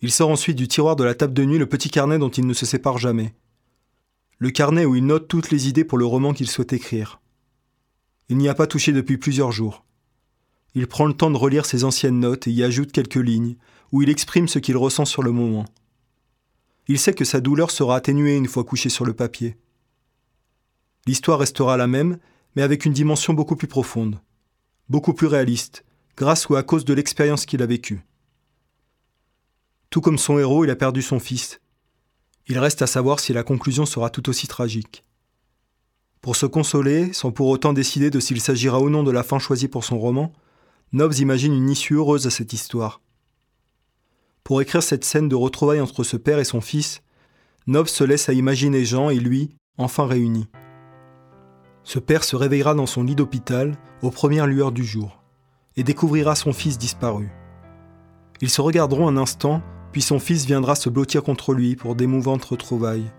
Il 0.00 0.10
sort 0.10 0.30
ensuite 0.30 0.56
du 0.56 0.68
tiroir 0.68 0.96
de 0.96 1.04
la 1.04 1.14
table 1.14 1.34
de 1.34 1.44
nuit 1.44 1.58
le 1.58 1.68
petit 1.68 1.90
carnet 1.90 2.18
dont 2.18 2.30
il 2.30 2.46
ne 2.46 2.54
se 2.54 2.64
sépare 2.64 2.96
jamais. 2.96 3.34
Le 4.38 4.50
carnet 4.50 4.86
où 4.86 4.96
il 4.96 5.04
note 5.04 5.28
toutes 5.28 5.50
les 5.50 5.68
idées 5.68 5.84
pour 5.84 5.98
le 5.98 6.06
roman 6.06 6.32
qu'il 6.32 6.48
souhaite 6.48 6.72
écrire. 6.72 7.20
Il 8.30 8.38
n'y 8.38 8.48
a 8.48 8.54
pas 8.54 8.66
touché 8.66 8.92
depuis 8.92 9.18
plusieurs 9.18 9.52
jours. 9.52 9.84
Il 10.74 10.86
prend 10.86 11.04
le 11.04 11.12
temps 11.12 11.30
de 11.30 11.36
relire 11.36 11.66
ses 11.66 11.84
anciennes 11.84 12.20
notes 12.20 12.46
et 12.46 12.52
y 12.52 12.62
ajoute 12.62 12.92
quelques 12.92 13.16
lignes, 13.16 13.56
où 13.92 14.00
il 14.00 14.08
exprime 14.08 14.48
ce 14.48 14.58
qu'il 14.58 14.78
ressent 14.78 15.04
sur 15.04 15.22
le 15.22 15.32
moment. 15.32 15.66
Il 16.88 16.98
sait 16.98 17.12
que 17.12 17.26
sa 17.26 17.40
douleur 17.40 17.70
sera 17.70 17.96
atténuée 17.96 18.36
une 18.36 18.48
fois 18.48 18.64
couché 18.64 18.88
sur 18.88 19.04
le 19.04 19.12
papier. 19.12 19.58
L'histoire 21.06 21.38
restera 21.38 21.76
la 21.76 21.86
même, 21.86 22.18
mais 22.54 22.62
avec 22.62 22.84
une 22.84 22.92
dimension 22.92 23.32
beaucoup 23.32 23.56
plus 23.56 23.68
profonde, 23.68 24.20
beaucoup 24.88 25.14
plus 25.14 25.26
réaliste, 25.26 25.84
grâce 26.16 26.48
ou 26.48 26.56
à 26.56 26.62
cause 26.62 26.84
de 26.84 26.94
l'expérience 26.94 27.46
qu'il 27.46 27.62
a 27.62 27.66
vécue. 27.66 28.04
Tout 29.88 30.00
comme 30.00 30.18
son 30.18 30.38
héros, 30.38 30.64
il 30.64 30.70
a 30.70 30.76
perdu 30.76 31.02
son 31.02 31.18
fils. 31.18 31.60
Il 32.46 32.58
reste 32.58 32.82
à 32.82 32.86
savoir 32.86 33.20
si 33.20 33.32
la 33.32 33.42
conclusion 33.42 33.86
sera 33.86 34.10
tout 34.10 34.28
aussi 34.28 34.46
tragique. 34.46 35.04
Pour 36.20 36.36
se 36.36 36.46
consoler, 36.46 37.12
sans 37.12 37.32
pour 37.32 37.48
autant 37.48 37.72
décider 37.72 38.10
de 38.10 38.20
s'il 38.20 38.40
s'agira 38.40 38.80
ou 38.80 38.90
non 38.90 39.02
de 39.02 39.10
la 39.10 39.22
fin 39.22 39.38
choisie 39.38 39.68
pour 39.68 39.84
son 39.84 39.98
roman, 39.98 40.32
Nobs 40.92 41.18
imagine 41.18 41.54
une 41.54 41.70
issue 41.70 41.94
heureuse 41.94 42.26
à 42.26 42.30
cette 42.30 42.52
histoire. 42.52 43.00
Pour 44.44 44.60
écrire 44.60 44.82
cette 44.82 45.04
scène 45.04 45.28
de 45.28 45.36
retrouvailles 45.36 45.80
entre 45.80 46.04
ce 46.04 46.16
père 46.16 46.38
et 46.38 46.44
son 46.44 46.60
fils, 46.60 47.02
Nobs 47.66 47.86
se 47.86 48.04
laisse 48.04 48.28
à 48.28 48.32
imaginer 48.32 48.84
Jean 48.84 49.10
et 49.10 49.18
lui, 49.18 49.50
enfin 49.78 50.06
réunis. 50.06 50.48
Ce 51.92 51.98
père 51.98 52.22
se 52.22 52.36
réveillera 52.36 52.74
dans 52.74 52.86
son 52.86 53.02
lit 53.02 53.16
d'hôpital 53.16 53.74
aux 54.00 54.12
premières 54.12 54.46
lueurs 54.46 54.70
du 54.70 54.84
jour 54.84 55.24
et 55.76 55.82
découvrira 55.82 56.36
son 56.36 56.52
fils 56.52 56.78
disparu. 56.78 57.32
Ils 58.40 58.48
se 58.48 58.60
regarderont 58.60 59.08
un 59.08 59.16
instant 59.16 59.60
puis 59.90 60.00
son 60.00 60.20
fils 60.20 60.44
viendra 60.44 60.76
se 60.76 60.88
blottir 60.88 61.24
contre 61.24 61.52
lui 61.52 61.74
pour 61.74 61.96
d'émouvantes 61.96 62.44
retrouvailles. 62.44 63.10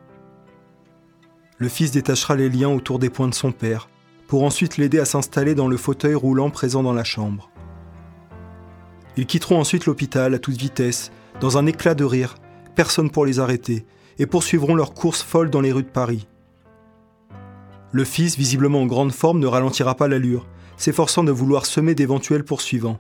Le 1.58 1.68
fils 1.68 1.92
détachera 1.92 2.38
les 2.38 2.48
liens 2.48 2.70
autour 2.70 2.98
des 2.98 3.10
poings 3.10 3.28
de 3.28 3.34
son 3.34 3.52
père, 3.52 3.90
pour 4.30 4.42
ensuite 4.44 4.78
l'aider 4.78 5.00
à 5.00 5.06
s'installer 5.06 5.54
dans 5.54 5.68
le 5.68 5.76
fauteuil 5.76 6.16
roulant 6.16 6.50
présent 6.50 6.82
dans 6.82 6.94
la 6.94 7.04
chambre. 7.04 7.52
Ils 9.18 9.26
quitteront 9.26 9.60
ensuite 9.60 9.86
l'hôpital 9.86 10.34
à 10.34 10.40
toute 10.40 10.56
vitesse, 10.56 11.12
dans 11.42 11.58
un 11.58 11.66
éclat 11.66 11.94
de 11.94 12.06
rire, 12.06 12.36
personne 12.74 13.10
pour 13.10 13.26
les 13.26 13.42
arrêter, 13.42 13.86
et 14.18 14.28
poursuivront 14.28 14.76
leur 14.76 14.94
course 14.94 15.24
folle 15.24 15.50
dans 15.50 15.60
les 15.60 15.74
rues 15.74 15.84
de 15.84 15.90
Paris. 15.90 16.30
Le 17.92 18.06
fils, 18.06 18.38
visiblement 18.38 18.82
en 18.82 18.86
grande 18.86 19.12
forme, 19.12 19.40
ne 19.40 19.48
ralentira 19.48 19.96
pas 19.96 20.08
l'allure, 20.08 20.48
s'efforçant 20.78 21.24
de 21.24 21.32
vouloir 21.32 21.66
semer 21.66 21.94
d'éventuels 21.94 22.46
poursuivants. 22.46 23.00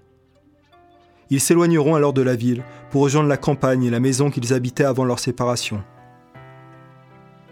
Ils 1.30 1.40
s'éloigneront 1.40 1.96
alors 1.96 2.12
de 2.12 2.22
la 2.22 2.36
ville 2.36 2.64
pour 2.90 3.04
rejoindre 3.04 3.30
la 3.30 3.38
campagne 3.38 3.86
et 3.86 3.90
la 3.90 4.02
maison 4.02 4.30
qu'ils 4.30 4.54
habitaient 4.54 4.84
avant 4.84 5.06
leur 5.06 5.20
séparation. 5.20 5.82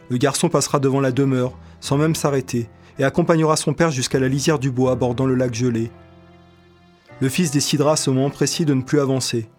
Le 0.10 0.18
garçon 0.18 0.50
passera 0.50 0.80
devant 0.80 1.00
la 1.00 1.14
demeure, 1.14 1.58
sans 1.80 1.98
même 1.98 2.16
s'arrêter, 2.16 2.70
et 2.98 3.06
accompagnera 3.06 3.56
son 3.56 3.74
père 3.74 3.92
jusqu'à 3.92 4.20
la 4.20 4.28
lisière 4.28 4.60
du 4.60 4.70
bois 4.70 4.96
bordant 4.96 5.26
le 5.26 5.36
lac 5.36 5.54
gelé. 5.54 5.92
Le 7.22 7.30
fils 7.30 7.52
décidera 7.52 7.94
à 7.94 7.96
ce 7.96 8.10
moment 8.10 8.30
précis 8.30 8.66
de 8.66 8.74
ne 8.74 8.82
plus 8.82 9.00
avancer. 9.00 9.50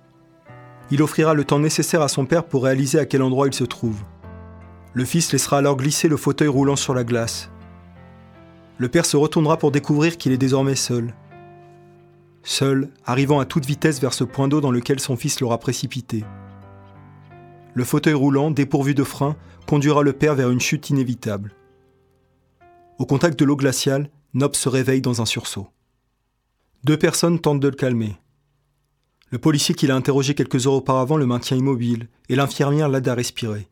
Il 0.91 1.03
offrira 1.03 1.33
le 1.33 1.45
temps 1.45 1.59
nécessaire 1.59 2.03
à 2.03 2.09
son 2.09 2.27
père 2.27 2.45
pour 2.45 2.65
réaliser 2.65 2.99
à 2.99 3.07
quel 3.07 3.23
endroit 3.23 3.47
il 3.47 3.55
se 3.55 3.65
trouve. 3.65 4.03
Le 4.93 5.05
fils 5.07 5.33
laissera 5.33 5.59
alors 5.59 5.77
glisser 5.77 6.09
le 6.09 6.17
fauteuil 6.19 6.49
roulant 6.49 6.77
sur 6.77 6.95
la 6.95 7.05
glace. 7.05 7.49
Le 8.81 8.89
père 8.89 9.07
se 9.07 9.17
retournera 9.17 9.59
pour 9.59 9.71
découvrir 9.71 10.17
qu'il 10.19 10.33
est 10.33 10.39
désormais 10.39 10.75
seul 10.75 11.15
seul, 12.43 12.89
arrivant 13.05 13.39
à 13.39 13.45
toute 13.45 13.67
vitesse 13.67 14.01
vers 14.01 14.15
ce 14.15 14.25
point 14.25 14.49
d'eau 14.49 14.63
dans 14.63 14.71
lequel 14.71 15.01
son 15.01 15.17
fils 15.17 15.41
l'aura 15.41 15.59
précipité. 15.59 16.25
Le 17.75 17.85
fauteuil 17.85 18.15
roulant, 18.15 18.51
dépourvu 18.51 18.95
de 18.95 19.05
frein, 19.05 19.37
conduira 19.67 20.03
le 20.03 20.15
père 20.15 20.35
vers 20.35 20.51
une 20.51 20.61
chute 20.61 20.89
inévitable. 20.89 21.55
Au 22.99 23.07
contact 23.07 23.39
de 23.39 23.45
l'eau 23.45 23.57
glaciale, 23.57 24.11
Nob 24.33 24.55
se 24.55 24.71
réveille 24.71 25.03
dans 25.03 25.21
un 25.21 25.27
sursaut. 25.27 25.69
Deux 26.83 26.97
personnes 26.97 27.39
tentent 27.39 27.61
de 27.61 27.69
le 27.69 27.77
calmer. 27.77 28.17
Le 29.29 29.39
policier 29.39 29.75
qui 29.75 29.87
l'a 29.87 29.97
interrogé 29.97 30.35
quelques 30.35 30.67
heures 30.67 30.73
auparavant 30.73 31.19
le 31.19 31.27
maintient 31.27 31.59
immobile 31.59 32.09
et 32.29 32.37
l'infirmière 32.37 32.89
l'aide 32.89 33.09
à 33.09 33.15
respirer. 33.15 33.69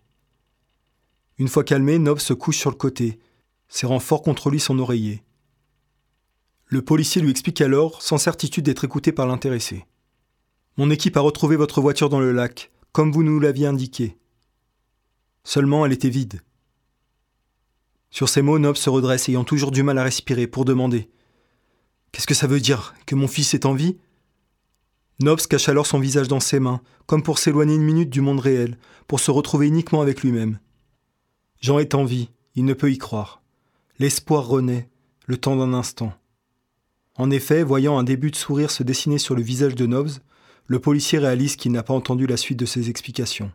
Une 1.38 1.48
fois 1.48 1.64
calmé, 1.64 1.98
Nob 1.98 2.18
se 2.18 2.34
couche 2.34 2.58
sur 2.58 2.70
le 2.70 2.76
côté, 2.76 3.18
serrant 3.68 4.00
fort 4.00 4.22
contre 4.22 4.50
lui 4.50 4.60
son 4.60 4.78
oreiller. 4.78 5.22
Le 6.66 6.82
policier 6.82 7.22
lui 7.22 7.30
explique 7.30 7.60
alors, 7.60 8.02
sans 8.02 8.18
certitude 8.18 8.64
d'être 8.64 8.84
écouté 8.84 9.12
par 9.12 9.26
l'intéressé. 9.26 9.86
Mon 10.76 10.90
équipe 10.90 11.16
a 11.16 11.20
retrouvé 11.20 11.56
votre 11.56 11.80
voiture 11.80 12.08
dans 12.08 12.20
le 12.20 12.32
lac, 12.32 12.70
comme 12.92 13.10
vous 13.10 13.22
nous 13.22 13.40
l'aviez 13.40 13.66
indiqué. 13.66 14.16
Seulement, 15.44 15.86
elle 15.86 15.92
était 15.92 16.10
vide. 16.10 16.42
Sur 18.10 18.28
ces 18.28 18.42
mots, 18.42 18.58
Nob 18.58 18.76
se 18.76 18.90
redresse, 18.90 19.28
ayant 19.28 19.44
toujours 19.44 19.70
du 19.70 19.82
mal 19.82 19.98
à 19.98 20.04
respirer, 20.04 20.46
pour 20.46 20.64
demander 20.64 21.10
Qu'est-ce 22.12 22.26
que 22.26 22.34
ça 22.34 22.46
veut 22.46 22.60
dire 22.60 22.94
Que 23.06 23.14
mon 23.14 23.28
fils 23.28 23.54
est 23.54 23.66
en 23.66 23.74
vie? 23.74 23.98
Nobs 25.20 25.46
cache 25.46 25.68
alors 25.68 25.86
son 25.86 25.98
visage 25.98 26.28
dans 26.28 26.40
ses 26.40 26.60
mains, 26.60 26.80
comme 27.06 27.22
pour 27.22 27.38
s'éloigner 27.38 27.74
une 27.74 27.82
minute 27.82 28.10
du 28.10 28.20
monde 28.20 28.40
réel, 28.40 28.78
pour 29.08 29.20
se 29.20 29.30
retrouver 29.30 29.66
uniquement 29.66 30.00
avec 30.00 30.22
lui-même. 30.22 30.60
Jean 31.60 31.80
est 31.80 31.94
en 31.94 32.04
vie, 32.04 32.30
il 32.54 32.64
ne 32.64 32.74
peut 32.74 32.92
y 32.92 32.98
croire. 32.98 33.37
L'espoir 34.00 34.46
renaît, 34.46 34.88
le 35.26 35.38
temps 35.38 35.56
d'un 35.56 35.72
instant. 35.72 36.12
En 37.16 37.32
effet, 37.32 37.64
voyant 37.64 37.98
un 37.98 38.04
début 38.04 38.30
de 38.30 38.36
sourire 38.36 38.70
se 38.70 38.84
dessiner 38.84 39.18
sur 39.18 39.34
le 39.34 39.42
visage 39.42 39.74
de 39.74 39.86
Nobs, 39.86 40.10
le 40.66 40.78
policier 40.78 41.18
réalise 41.18 41.56
qu'il 41.56 41.72
n'a 41.72 41.82
pas 41.82 41.94
entendu 41.94 42.28
la 42.28 42.36
suite 42.36 42.60
de 42.60 42.64
ses 42.64 42.90
explications. 42.90 43.50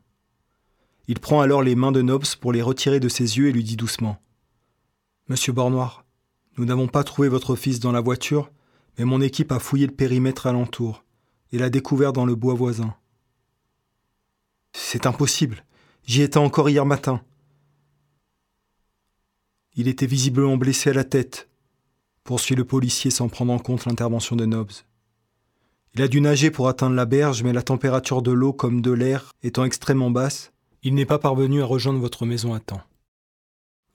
Il 1.07 1.21
prend 1.21 1.39
alors 1.39 1.63
les 1.63 1.75
mains 1.75 1.93
de 1.93 2.01
Nobs 2.01 2.35
pour 2.41 2.51
les 2.51 2.61
retirer 2.61 2.99
de 2.99 3.07
ses 3.07 3.37
yeux 3.37 3.47
et 3.47 3.51
lui 3.53 3.63
dit 3.63 3.77
doucement 3.77 4.19
Monsieur 5.29 5.53
Bornoir, 5.53 6.03
nous 6.57 6.65
n'avons 6.65 6.87
pas 6.87 7.05
trouvé 7.05 7.29
votre 7.29 7.55
fils 7.55 7.79
dans 7.79 7.93
la 7.93 8.01
voiture, 8.01 8.51
mais 8.97 9.05
mon 9.05 9.21
équipe 9.21 9.53
a 9.53 9.59
fouillé 9.59 9.87
le 9.87 9.93
périmètre 9.93 10.45
alentour 10.45 11.05
et 11.53 11.57
l'a 11.57 11.69
découvert 11.69 12.11
dans 12.11 12.25
le 12.25 12.35
bois 12.35 12.53
voisin. 12.53 12.93
C'est 14.73 15.05
impossible. 15.05 15.63
J'y 16.05 16.21
étais 16.21 16.37
encore 16.37 16.69
hier 16.69 16.85
matin. 16.85 17.21
Il 19.75 19.87
était 19.87 20.05
visiblement 20.05 20.57
blessé 20.57 20.91
à 20.91 20.93
la 20.93 21.03
tête, 21.03 21.49
poursuit 22.23 22.55
le 22.55 22.65
policier 22.65 23.11
sans 23.11 23.27
prendre 23.27 23.53
en 23.53 23.59
compte 23.59 23.85
l'intervention 23.85 24.35
de 24.35 24.45
Nobbs. 24.45 24.83
Il 25.95 26.01
a 26.01 26.07
dû 26.07 26.21
nager 26.21 26.51
pour 26.51 26.67
atteindre 26.67 26.95
la 26.95 27.05
berge, 27.05 27.43
mais 27.43 27.53
la 27.53 27.61
température 27.61 28.21
de 28.21 28.31
l'eau 28.31 28.53
comme 28.53 28.81
de 28.81 28.91
l'air 28.91 29.31
étant 29.43 29.65
extrêmement 29.65 30.11
basse, 30.11 30.51
il 30.83 30.95
n'est 30.95 31.05
pas 31.05 31.19
parvenu 31.19 31.61
à 31.61 31.65
rejoindre 31.65 31.99
votre 31.99 32.25
maison 32.25 32.53
à 32.53 32.59
temps. 32.59 32.81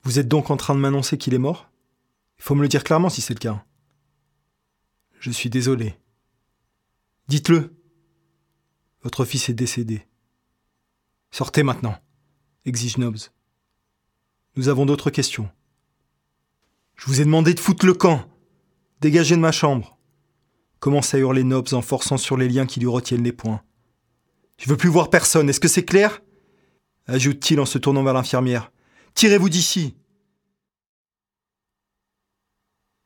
Vous 0.03 0.19
êtes 0.19 0.27
donc 0.27 0.49
en 0.49 0.57
train 0.57 0.75
de 0.75 0.79
m'annoncer 0.79 1.17
qu'il 1.17 1.33
est 1.33 1.39
mort? 1.39 1.69
Il 2.37 2.43
faut 2.43 2.55
me 2.55 2.61
le 2.61 2.67
dire 2.67 2.83
clairement 2.83 3.09
si 3.09 3.21
c'est 3.21 3.33
le 3.33 3.39
cas. 3.39 3.63
Je 5.19 5.31
suis 5.31 5.49
désolé. 5.49 5.95
Dites-le. 7.27 7.75
Votre 9.03 9.25
fils 9.25 9.49
est 9.49 9.53
décédé. 9.53 10.05
Sortez 11.31 11.63
maintenant, 11.63 11.95
exige 12.65 12.97
Nobbs. 12.97 13.29
Nous 14.55 14.67
avons 14.67 14.85
d'autres 14.85 15.09
questions. 15.09 15.49
Je 16.99 17.05
vous 17.05 17.21
ai 17.21 17.23
demandé 17.23 17.53
de 17.53 17.61
foutre 17.61 17.85
le 17.85 17.93
camp. 17.93 18.25
Dégagez 18.99 19.37
de 19.37 19.39
ma 19.39 19.53
chambre. 19.53 19.97
Commence 20.81 21.13
à 21.13 21.17
hurler 21.17 21.45
Nobs 21.45 21.73
en 21.73 21.81
forçant 21.81 22.17
sur 22.17 22.35
les 22.35 22.49
liens 22.49 22.65
qui 22.65 22.81
lui 22.81 22.89
retiennent 22.89 23.23
les 23.23 23.31
poings. 23.31 23.61
Je 24.57 24.67
veux 24.67 24.75
plus 24.75 24.89
voir 24.89 25.09
personne, 25.09 25.49
est-ce 25.49 25.61
que 25.61 25.69
c'est 25.69 25.85
clair? 25.85 26.21
Ajoute-t-il 27.07 27.61
en 27.61 27.65
se 27.65 27.77
tournant 27.77 28.03
vers 28.03 28.13
l'infirmière. 28.13 28.73
Tirez-vous 29.13 29.47
d'ici. 29.47 29.95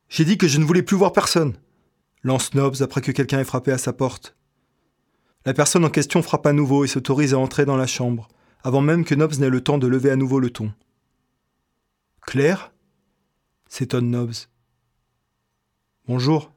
J'ai 0.10 0.26
dit 0.26 0.40
que 0.40 0.48
je 0.48 0.58
ne 0.58 0.66
voulais 0.66 0.82
plus 0.82 0.98
voir 0.98 1.14
personne, 1.14 1.56
lance 2.24 2.56
Nobs 2.56 2.82
après 2.82 3.02
que 3.02 3.12
quelqu'un 3.12 3.42
ait 3.42 3.46
frappé 3.46 3.72
à 3.72 3.78
sa 3.78 3.94
porte. 3.94 4.36
La 5.46 5.54
personne 5.54 5.86
en 5.86 5.92
question 5.92 6.24
frappe 6.24 6.48
à 6.48 6.54
nouveau 6.54 6.84
et 6.84 6.88
s'autorise 6.88 7.36
à 7.36 7.38
entrer 7.38 7.66
dans 7.66 7.78
la 7.78 7.88
chambre, 7.88 8.28
avant 8.64 8.82
même 8.82 9.06
que 9.06 9.14
Nobs 9.14 9.38
n'ait 9.38 9.50
le 9.50 9.62
temps 9.62 9.78
de 9.78 9.86
lever 9.86 10.10
à 10.10 10.16
nouveau 10.16 10.40
le 10.40 10.50
ton. 10.50 10.74
Claire 12.24 12.73
s'étonne 13.74 14.12
Nobs. 14.12 14.36
Bonjour, 16.08 16.52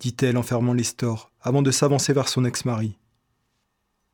dit-elle 0.00 0.38
en 0.38 0.42
fermant 0.42 0.72
les 0.72 0.82
stores, 0.82 1.30
avant 1.42 1.60
de 1.60 1.70
s'avancer 1.70 2.14
vers 2.14 2.30
son 2.30 2.46
ex-mari. 2.46 2.96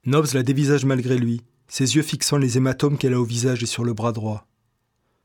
Nobs 0.06 0.26
la 0.34 0.42
dévisage 0.42 0.84
malgré 0.84 1.16
lui, 1.16 1.44
ses 1.68 1.94
yeux 1.94 2.02
fixant 2.02 2.36
les 2.36 2.56
hématomes 2.56 2.98
qu'elle 2.98 3.14
a 3.14 3.20
au 3.20 3.24
visage 3.24 3.62
et 3.62 3.66
sur 3.66 3.84
le 3.84 3.92
bras 3.92 4.10
droit. 4.10 4.48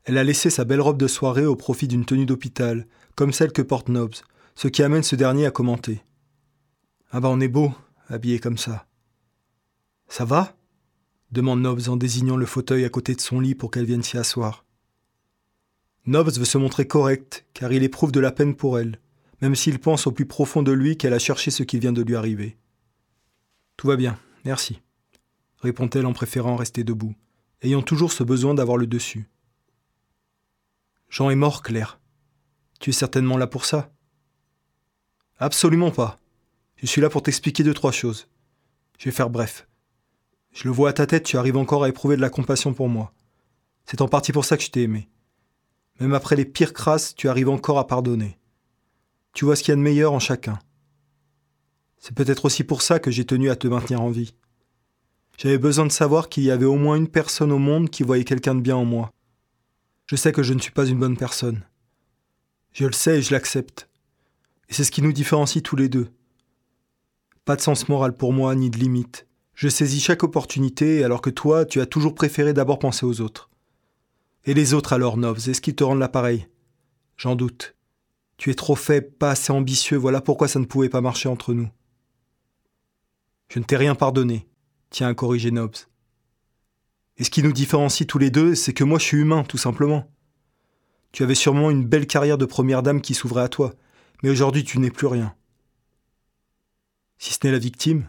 Elle 0.04 0.16
a 0.16 0.22
laissé 0.22 0.48
sa 0.48 0.64
belle 0.64 0.80
robe 0.80 0.96
de 0.96 1.08
soirée 1.08 1.44
au 1.44 1.56
profit 1.56 1.88
d'une 1.88 2.04
tenue 2.04 2.24
d'hôpital, 2.24 2.86
comme 3.16 3.32
celle 3.32 3.50
que 3.50 3.62
porte 3.62 3.88
Nobs, 3.88 4.14
ce 4.54 4.68
qui 4.68 4.84
amène 4.84 5.02
ce 5.02 5.16
dernier 5.16 5.44
à 5.44 5.50
commenter. 5.50 6.04
Ah 7.10 7.18
bah 7.18 7.30
on 7.32 7.40
est 7.40 7.48
beau, 7.48 7.72
habillé 8.08 8.38
comme 8.38 8.58
ça. 8.58 8.86
Ça 10.06 10.24
va? 10.24 10.54
demande 11.32 11.62
Nobs 11.62 11.88
en 11.88 11.96
désignant 11.96 12.36
le 12.36 12.46
fauteuil 12.46 12.84
à 12.84 12.90
côté 12.90 13.16
de 13.16 13.20
son 13.20 13.40
lit 13.40 13.56
pour 13.56 13.72
qu'elle 13.72 13.86
vienne 13.86 14.04
s'y 14.04 14.18
asseoir. 14.18 14.65
Nobs 16.06 16.38
veut 16.38 16.44
se 16.44 16.58
montrer 16.58 16.86
correct, 16.86 17.46
car 17.52 17.72
il 17.72 17.82
éprouve 17.82 18.12
de 18.12 18.20
la 18.20 18.30
peine 18.30 18.54
pour 18.54 18.78
elle, 18.78 19.00
même 19.42 19.56
s'il 19.56 19.80
pense 19.80 20.06
au 20.06 20.12
plus 20.12 20.26
profond 20.26 20.62
de 20.62 20.70
lui 20.70 20.96
qu'elle 20.96 21.12
a 21.12 21.18
cherché 21.18 21.50
ce 21.50 21.64
qui 21.64 21.80
vient 21.80 21.92
de 21.92 22.02
lui 22.02 22.14
arriver. 22.14 22.56
Tout 23.76 23.88
va 23.88 23.96
bien, 23.96 24.18
merci, 24.44 24.80
répond-elle 25.58 26.06
en 26.06 26.12
préférant 26.12 26.54
rester 26.54 26.84
debout, 26.84 27.14
ayant 27.62 27.82
toujours 27.82 28.12
ce 28.12 28.22
besoin 28.22 28.54
d'avoir 28.54 28.76
le 28.76 28.86
dessus. 28.86 29.28
Jean 31.08 31.30
est 31.30 31.36
mort, 31.36 31.62
Claire. 31.62 32.00
Tu 32.78 32.90
es 32.90 32.92
certainement 32.92 33.36
là 33.36 33.46
pour 33.46 33.64
ça? 33.64 33.90
Absolument 35.38 35.90
pas. 35.90 36.20
Je 36.76 36.86
suis 36.86 37.00
là 37.00 37.10
pour 37.10 37.22
t'expliquer 37.22 37.64
deux, 37.64 37.74
trois 37.74 37.92
choses. 37.92 38.28
Je 38.98 39.06
vais 39.06 39.14
faire 39.14 39.30
bref. 39.30 39.66
Je 40.52 40.64
le 40.64 40.70
vois 40.70 40.90
à 40.90 40.92
ta 40.92 41.06
tête, 41.06 41.24
tu 41.24 41.36
arrives 41.36 41.56
encore 41.56 41.84
à 41.84 41.88
éprouver 41.88 42.16
de 42.16 42.20
la 42.20 42.30
compassion 42.30 42.74
pour 42.74 42.88
moi. 42.88 43.12
C'est 43.84 44.00
en 44.00 44.08
partie 44.08 44.32
pour 44.32 44.44
ça 44.44 44.56
que 44.56 44.62
je 44.62 44.70
t'ai 44.70 44.82
aimé. 44.82 45.08
Même 46.00 46.14
après 46.14 46.36
les 46.36 46.44
pires 46.44 46.72
crasses, 46.72 47.14
tu 47.14 47.28
arrives 47.28 47.48
encore 47.48 47.78
à 47.78 47.86
pardonner. 47.86 48.38
Tu 49.32 49.44
vois 49.44 49.56
ce 49.56 49.62
qu'il 49.62 49.72
y 49.72 49.74
a 49.74 49.76
de 49.76 49.82
meilleur 49.82 50.12
en 50.12 50.18
chacun. 50.18 50.58
C'est 51.98 52.14
peut-être 52.14 52.44
aussi 52.44 52.64
pour 52.64 52.82
ça 52.82 52.98
que 52.98 53.10
j'ai 53.10 53.24
tenu 53.24 53.50
à 53.50 53.56
te 53.56 53.68
maintenir 53.68 54.00
en 54.00 54.10
vie. 54.10 54.34
J'avais 55.38 55.58
besoin 55.58 55.86
de 55.86 55.92
savoir 55.92 56.28
qu'il 56.28 56.44
y 56.44 56.50
avait 56.50 56.64
au 56.64 56.76
moins 56.76 56.96
une 56.96 57.08
personne 57.08 57.52
au 57.52 57.58
monde 57.58 57.90
qui 57.90 58.02
voyait 58.02 58.24
quelqu'un 58.24 58.54
de 58.54 58.60
bien 58.60 58.76
en 58.76 58.84
moi. 58.84 59.12
Je 60.06 60.16
sais 60.16 60.32
que 60.32 60.42
je 60.42 60.54
ne 60.54 60.60
suis 60.60 60.70
pas 60.70 60.86
une 60.86 60.98
bonne 60.98 61.16
personne. 61.16 61.64
Je 62.72 62.86
le 62.86 62.92
sais 62.92 63.18
et 63.18 63.22
je 63.22 63.32
l'accepte. 63.32 63.88
Et 64.68 64.74
c'est 64.74 64.84
ce 64.84 64.90
qui 64.90 65.02
nous 65.02 65.12
différencie 65.12 65.62
tous 65.62 65.76
les 65.76 65.88
deux. 65.88 66.08
Pas 67.44 67.56
de 67.56 67.60
sens 67.60 67.88
moral 67.88 68.14
pour 68.14 68.32
moi, 68.32 68.54
ni 68.54 68.70
de 68.70 68.78
limite. 68.78 69.26
Je 69.54 69.68
saisis 69.68 70.00
chaque 70.00 70.22
opportunité 70.22 71.04
alors 71.04 71.22
que 71.22 71.30
toi, 71.30 71.64
tu 71.64 71.80
as 71.80 71.86
toujours 71.86 72.14
préféré 72.14 72.52
d'abord 72.52 72.78
penser 72.78 73.06
aux 73.06 73.20
autres. 73.20 73.50
Et 74.46 74.54
les 74.54 74.74
autres 74.74 74.92
alors, 74.92 75.16
Novs, 75.16 75.48
est-ce 75.48 75.60
qu'ils 75.60 75.74
te 75.74 75.84
rendent 75.84 75.98
l'appareil? 75.98 76.46
J'en 77.16 77.34
doute. 77.34 77.74
Tu 78.36 78.50
es 78.50 78.54
trop 78.54 78.76
faible, 78.76 79.10
pas 79.10 79.30
assez 79.30 79.52
ambitieux, 79.52 79.96
voilà 79.96 80.20
pourquoi 80.20 80.46
ça 80.46 80.60
ne 80.60 80.64
pouvait 80.66 80.88
pas 80.88 81.00
marcher 81.00 81.28
entre 81.28 81.52
nous. 81.52 81.68
Je 83.48 83.58
ne 83.58 83.64
t'ai 83.64 83.76
rien 83.76 83.94
pardonné, 83.94 84.46
tient 84.90 85.08
à 85.08 85.14
corriger 85.14 85.50
Nobs. 85.50 85.76
Et 87.16 87.24
ce 87.24 87.30
qui 87.30 87.42
nous 87.42 87.52
différencie 87.52 88.06
tous 88.06 88.18
les 88.18 88.30
deux, 88.30 88.54
c'est 88.54 88.72
que 88.72 88.84
moi 88.84 88.98
je 88.98 89.04
suis 89.04 89.16
humain, 89.16 89.42
tout 89.42 89.58
simplement. 89.58 90.08
Tu 91.12 91.22
avais 91.22 91.34
sûrement 91.34 91.70
une 91.70 91.84
belle 91.84 92.06
carrière 92.06 92.38
de 92.38 92.44
première 92.44 92.82
dame 92.82 93.00
qui 93.00 93.14
s'ouvrait 93.14 93.42
à 93.42 93.48
toi, 93.48 93.74
mais 94.22 94.30
aujourd'hui 94.30 94.64
tu 94.64 94.78
n'es 94.78 94.90
plus 94.90 95.06
rien. 95.06 95.34
Si 97.18 97.32
ce 97.32 97.38
n'est 97.44 97.52
la 97.52 97.58
victime 97.58 98.08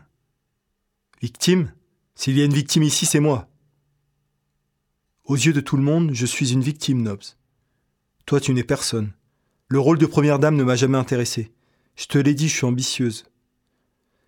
Victime? 1.21 1.73
S'il 2.15 2.37
y 2.37 2.41
a 2.41 2.45
une 2.45 2.53
victime 2.53 2.83
ici, 2.83 3.05
c'est 3.05 3.19
moi. 3.19 3.47
Aux 5.27 5.35
yeux 5.35 5.51
de 5.51 5.59
tout 5.59 5.75
le 5.75 5.83
monde, 5.83 6.11
je 6.13 6.25
suis 6.25 6.53
une 6.53 6.61
victime, 6.61 7.01
Nobs. 7.01 7.35
Toi, 8.25 8.39
tu 8.39 8.53
n'es 8.53 8.63
personne. 8.63 9.11
Le 9.67 9.77
rôle 9.77 9.97
de 9.97 10.05
première 10.05 10.39
dame 10.39 10.55
ne 10.55 10.63
m'a 10.63 10.77
jamais 10.77 10.97
intéressé. 10.97 11.51
Je 11.97 12.05
te 12.05 12.17
l'ai 12.17 12.33
dit, 12.33 12.47
je 12.47 12.55
suis 12.55 12.65
ambitieuse. 12.65 13.25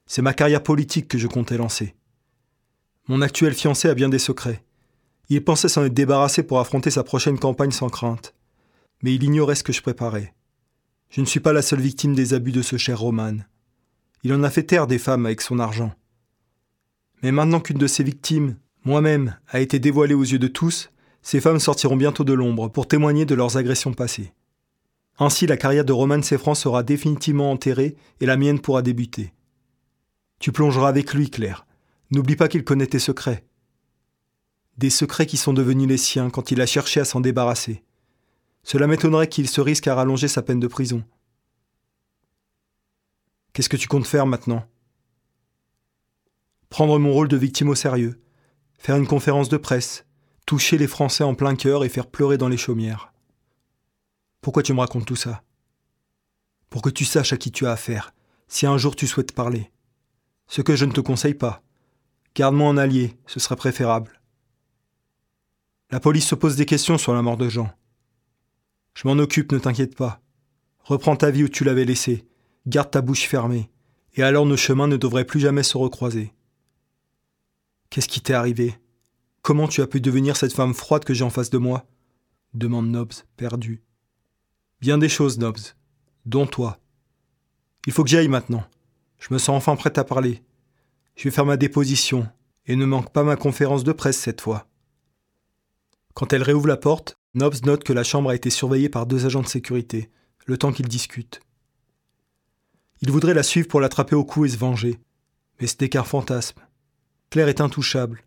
C'est 0.07 0.21
ma 0.21 0.33
carrière 0.33 0.61
politique 0.61 1.07
que 1.07 1.17
je 1.17 1.27
comptais 1.27 1.55
lancer. 1.55 1.95
Mon 3.07 3.21
actuel 3.21 3.53
fiancé 3.53 3.87
a 3.87 3.93
bien 3.93 4.09
des 4.09 4.19
secrets. 4.19 4.61
Il 5.29 5.41
pensait 5.41 5.69
s'en 5.69 5.85
être 5.85 5.93
débarrassé 5.93 6.43
pour 6.43 6.59
affronter 6.59 6.91
sa 6.91 7.05
prochaine 7.05 7.39
campagne 7.39 7.71
sans 7.71 7.89
crainte. 7.89 8.33
Mais 9.01 9.15
il 9.15 9.23
ignorait 9.23 9.55
ce 9.55 9.63
que 9.63 9.71
je 9.71 9.81
préparais. 9.81 10.33
Je 11.11 11.21
ne 11.21 11.25
suis 11.25 11.39
pas 11.39 11.53
la 11.53 11.61
seule 11.61 11.79
victime 11.79 12.13
des 12.13 12.33
abus 12.33 12.51
de 12.51 12.61
ce 12.61 12.75
cher 12.75 12.99
Roman. 12.99 13.37
Il 14.23 14.33
en 14.33 14.43
a 14.43 14.49
fait 14.49 14.63
taire 14.63 14.85
des 14.85 14.99
femmes 14.99 15.25
avec 15.25 15.39
son 15.39 15.59
argent. 15.59 15.93
Mais 17.23 17.31
maintenant 17.31 17.61
qu'une 17.61 17.77
de 17.77 17.87
ses 17.87 18.03
victimes, 18.03 18.57
moi-même, 18.89 19.37
a 19.47 19.59
été 19.61 19.79
dévoilé 19.79 20.13
aux 20.13 20.23
yeux 20.23 20.39
de 20.39 20.47
tous, 20.47 20.89
ces 21.21 21.39
femmes 21.39 21.59
sortiront 21.59 21.95
bientôt 21.95 22.23
de 22.23 22.33
l'ombre 22.33 22.69
pour 22.69 22.87
témoigner 22.87 23.25
de 23.25 23.35
leurs 23.35 23.55
agressions 23.55 23.93
passées. 23.93 24.33
Ainsi, 25.19 25.45
la 25.45 25.57
carrière 25.57 25.85
de 25.85 25.93
Roman 25.93 26.21
Seffran 26.21 26.55
sera 26.55 26.81
définitivement 26.81 27.51
enterrée 27.51 27.95
et 28.19 28.25
la 28.25 28.35
mienne 28.35 28.59
pourra 28.59 28.81
débuter. 28.81 29.33
Tu 30.39 30.51
plongeras 30.51 30.89
avec 30.89 31.13
lui, 31.13 31.29
Claire. 31.29 31.67
N'oublie 32.11 32.35
pas 32.35 32.47
qu'il 32.47 32.63
connaît 32.63 32.87
tes 32.87 32.99
secrets. 32.99 33.45
Des 34.77 34.89
secrets 34.89 35.27
qui 35.27 35.37
sont 35.37 35.53
devenus 35.53 35.87
les 35.87 35.97
siens 35.97 36.29
quand 36.29 36.51
il 36.51 36.61
a 36.61 36.65
cherché 36.65 36.99
à 36.99 37.05
s'en 37.05 37.19
débarrasser. 37.19 37.83
Cela 38.63 38.87
m'étonnerait 38.87 39.29
qu'il 39.29 39.47
se 39.47 39.61
risque 39.61 39.87
à 39.87 39.95
rallonger 39.95 40.27
sa 40.27 40.41
peine 40.41 40.59
de 40.59 40.67
prison. 40.67 41.03
Qu'est-ce 43.53 43.69
que 43.69 43.77
tu 43.77 43.87
comptes 43.87 44.07
faire 44.07 44.25
maintenant? 44.25 44.65
Prendre 46.69 46.97
mon 46.97 47.11
rôle 47.11 47.27
de 47.27 47.37
victime 47.37 47.69
au 47.69 47.75
sérieux, 47.75 48.21
faire 48.79 48.95
une 48.95 49.07
conférence 49.07 49.49
de 49.49 49.57
presse, 49.57 50.05
toucher 50.45 50.77
les 50.77 50.87
Français 50.87 51.23
en 51.23 51.35
plein 51.35 51.55
cœur 51.55 51.83
et 51.83 51.89
faire 51.89 52.07
pleurer 52.07 52.37
dans 52.37 52.47
les 52.47 52.57
chaumières. 52.57 53.13
Pourquoi 54.41 54.63
tu 54.63 54.73
me 54.73 54.79
racontes 54.79 55.05
tout 55.05 55.17
ça? 55.17 55.43
Pour 56.69 56.81
que 56.81 56.89
tu 56.89 57.05
saches 57.05 57.33
à 57.33 57.37
qui 57.37 57.51
tu 57.51 57.67
as 57.67 57.71
affaire, 57.71 58.13
si 58.47 58.65
un 58.65 58.77
jour 58.77 58.95
tu 58.95 59.05
souhaites 59.05 59.33
parler. 59.33 59.69
Ce 60.47 60.61
que 60.61 60.75
je 60.75 60.85
ne 60.85 60.93
te 60.93 61.01
conseille 61.01 61.33
pas. 61.33 61.61
Garde-moi 62.35 62.67
en 62.67 62.77
allié, 62.77 63.17
ce 63.27 63.39
serait 63.39 63.57
préférable. 63.57 64.21
La 65.91 65.99
police 65.99 66.27
se 66.27 66.35
pose 66.35 66.55
des 66.55 66.65
questions 66.65 66.97
sur 66.97 67.13
la 67.13 67.21
mort 67.21 67.37
de 67.37 67.49
Jean. 67.49 67.69
Je 68.93 69.07
m'en 69.07 69.19
occupe, 69.21 69.51
ne 69.51 69.59
t'inquiète 69.59 69.95
pas. 69.95 70.21
Reprends 70.79 71.17
ta 71.17 71.31
vie 71.31 71.43
où 71.43 71.49
tu 71.49 71.63
l'avais 71.63 71.85
laissée, 71.85 72.25
garde 72.65 72.91
ta 72.91 73.01
bouche 73.01 73.27
fermée, 73.27 73.69
et 74.13 74.23
alors 74.23 74.45
nos 74.45 74.57
chemins 74.57 74.87
ne 74.87 74.97
devraient 74.97 75.25
plus 75.25 75.41
jamais 75.41 75.63
se 75.63 75.77
recroiser. 75.77 76.33
Qu'est-ce 77.89 78.07
qui 78.07 78.21
t'est 78.21 78.33
arrivé? 78.33 78.75
Comment 79.41 79.67
tu 79.67 79.81
as 79.81 79.87
pu 79.87 79.99
devenir 79.99 80.37
cette 80.37 80.53
femme 80.53 80.73
froide 80.73 81.05
que 81.05 81.13
j'ai 81.13 81.23
en 81.23 81.31
face 81.31 81.49
de 81.49 81.57
moi? 81.57 81.87
Demande 82.53 82.89
Nobs, 82.89 83.13
perdu. 83.35 83.81
Bien 84.79 84.97
des 84.97 85.09
choses, 85.09 85.39
Nobs, 85.39 85.59
dont 86.25 86.45
toi. 86.45 86.79
Il 87.87 87.93
faut 87.93 88.03
que 88.03 88.09
j'y 88.09 88.17
aille 88.17 88.27
maintenant. 88.27 88.63
Je 89.17 89.33
me 89.33 89.39
sens 89.39 89.57
enfin 89.57 89.75
prête 89.75 89.97
à 89.97 90.03
parler. 90.03 90.43
Je 91.15 91.23
vais 91.23 91.31
faire 91.31 91.45
ma 91.45 91.57
déposition, 91.57 92.27
et 92.67 92.75
ne 92.75 92.85
manque 92.85 93.11
pas 93.11 93.23
ma 93.23 93.35
conférence 93.35 93.83
de 93.83 93.91
presse 93.91 94.17
cette 94.17 94.41
fois. 94.41 94.67
Quand 96.13 96.31
elle 96.31 96.43
réouvre 96.43 96.67
la 96.67 96.77
porte, 96.77 97.17
Nobs 97.33 97.65
note 97.65 97.83
que 97.83 97.93
la 97.93 98.03
chambre 98.03 98.29
a 98.29 98.35
été 98.35 98.49
surveillée 98.49 98.89
par 98.89 99.07
deux 99.07 99.25
agents 99.25 99.41
de 99.41 99.47
sécurité, 99.47 100.11
le 100.45 100.57
temps 100.57 100.71
qu'ils 100.71 100.87
discutent. 100.87 101.41
Il 103.01 103.11
voudrait 103.11 103.33
la 103.33 103.43
suivre 103.43 103.67
pour 103.67 103.79
l'attraper 103.79 104.15
au 104.15 104.25
cou 104.25 104.45
et 104.45 104.49
se 104.49 104.57
venger, 104.57 104.99
mais 105.59 105.67
ce 105.67 105.75
n'est 105.79 105.89
qu'un 105.89 106.03
fantasme. 106.03 106.61
Claire 107.29 107.47
est 107.47 107.61
intouchable. 107.61 108.23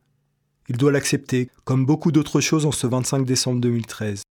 Il 0.68 0.76
doit 0.76 0.92
l'accepter, 0.92 1.50
comme 1.64 1.84
beaucoup 1.84 2.12
d'autres 2.12 2.40
choses 2.40 2.66
en 2.66 2.70
ce 2.70 2.86
25 2.86 3.26
décembre 3.26 3.60
2013. 3.60 4.22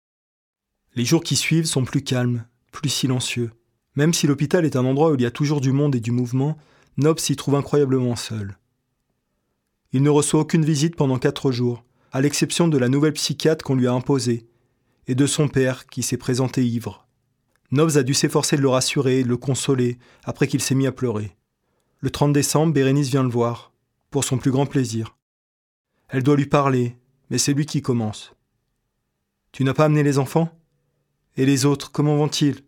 Les 0.95 1.03
jours 1.03 1.23
qui 1.23 1.35
suivent 1.35 1.65
sont 1.65 1.83
plus 1.83 2.01
calmes, 2.01 2.45
plus 2.71 2.87
silencieux. 2.87 3.51
Même 3.95 4.13
si 4.13 4.27
l'hôpital 4.27 4.65
est 4.65 4.77
un 4.77 4.85
endroit 4.85 5.11
où 5.11 5.15
il 5.15 5.21
y 5.21 5.25
a 5.25 5.31
toujours 5.31 5.59
du 5.59 5.73
monde 5.73 5.93
et 5.95 5.99
du 5.99 6.11
mouvement, 6.11 6.57
Nob 6.95 7.19
s'y 7.19 7.35
trouve 7.35 7.55
incroyablement 7.55 8.15
seul. 8.15 8.57
Il 9.91 10.03
ne 10.03 10.09
reçoit 10.09 10.39
aucune 10.39 10.63
visite 10.63 10.95
pendant 10.95 11.19
quatre 11.19 11.51
jours, 11.51 11.83
à 12.13 12.21
l'exception 12.21 12.69
de 12.69 12.77
la 12.77 12.87
nouvelle 12.87 13.13
psychiatre 13.13 13.65
qu'on 13.65 13.75
lui 13.75 13.87
a 13.87 13.93
imposée, 13.93 14.47
et 15.07 15.15
de 15.15 15.25
son 15.25 15.49
père 15.49 15.85
qui 15.87 16.01
s'est 16.01 16.15
présenté 16.15 16.65
ivre. 16.65 17.05
Nobs 17.71 17.97
a 17.97 18.03
dû 18.03 18.13
s'efforcer 18.13 18.55
de 18.55 18.61
le 18.61 18.69
rassurer, 18.69 19.23
de 19.23 19.29
le 19.29 19.37
consoler, 19.37 19.97
après 20.23 20.47
qu'il 20.47 20.61
s'est 20.61 20.75
mis 20.75 20.87
à 20.87 20.93
pleurer. 20.93 21.35
Le 21.99 22.09
30 22.09 22.31
décembre, 22.31 22.71
Bérénice 22.71 23.09
vient 23.09 23.23
le 23.23 23.29
voir 23.29 23.70
pour 24.11 24.23
son 24.23 24.37
plus 24.37 24.51
grand 24.51 24.67
plaisir. 24.67 25.17
Elle 26.09 26.21
doit 26.21 26.35
lui 26.35 26.45
parler, 26.45 26.97
mais 27.29 27.37
c'est 27.37 27.53
lui 27.53 27.65
qui 27.65 27.81
commence. 27.81 28.35
Tu 29.51 29.63
n'as 29.63 29.73
pas 29.73 29.85
amené 29.85 30.03
les 30.03 30.19
enfants? 30.19 30.49
Et 31.37 31.45
les 31.45 31.65
autres, 31.65 31.91
comment 31.91 32.17
vont-ils? 32.17 32.63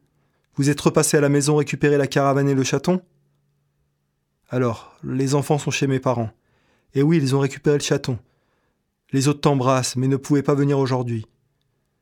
Vous 0.56 0.70
êtes 0.70 0.82
repassé 0.82 1.18
à 1.18 1.22
la 1.22 1.30
maison 1.30 1.58
récupérer 1.58 1.98
la 1.98 2.08
caravane 2.08 2.48
et 2.48 2.56
le 2.56 2.64
chaton? 2.64 3.02
Alors, 4.50 4.98
les 5.04 5.36
enfants 5.36 5.58
sont 5.58 5.72
chez 5.72 5.88
mes 5.88 6.00
parents. 6.00 6.32
Et 6.94 7.04
oui, 7.04 7.18
ils 7.18 7.36
ont 7.36 7.40
récupéré 7.40 7.78
le 7.78 7.84
chaton. 7.84 8.20
Les 9.12 9.28
autres 9.28 9.42
t'embrassent, 9.42 9.96
mais 9.96 10.08
ne 10.08 10.18
pouvaient 10.18 10.44
pas 10.44 10.56
venir 10.56 10.80
aujourd'hui. 10.80 11.26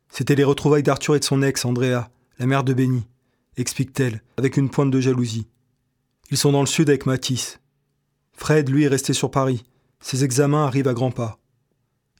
C'était 0.09 0.35
les 0.35 0.43
retrouvailles 0.43 0.83
d'Arthur 0.83 1.15
et 1.15 1.19
de 1.19 1.23
son 1.23 1.41
ex, 1.41 1.63
Andrea, 1.65 2.09
la 2.37 2.45
mère 2.45 2.63
de 2.63 2.73
Benny, 2.73 3.07
explique-t-elle, 3.55 4.21
avec 4.37 4.57
une 4.57 4.69
pointe 4.69 4.91
de 4.91 4.99
jalousie. 4.99 5.47
Ils 6.29 6.37
sont 6.37 6.51
dans 6.51 6.61
le 6.61 6.67
sud 6.67 6.89
avec 6.89 7.05
Matisse. 7.05 7.60
Fred, 8.41 8.69
lui, 8.69 8.85
est 8.85 8.87
resté 8.87 9.13
sur 9.13 9.29
Paris. 9.29 9.63
Ses 9.99 10.23
examens 10.23 10.65
arrivent 10.65 10.87
à 10.87 10.95
grands 10.95 11.11
pas. 11.11 11.37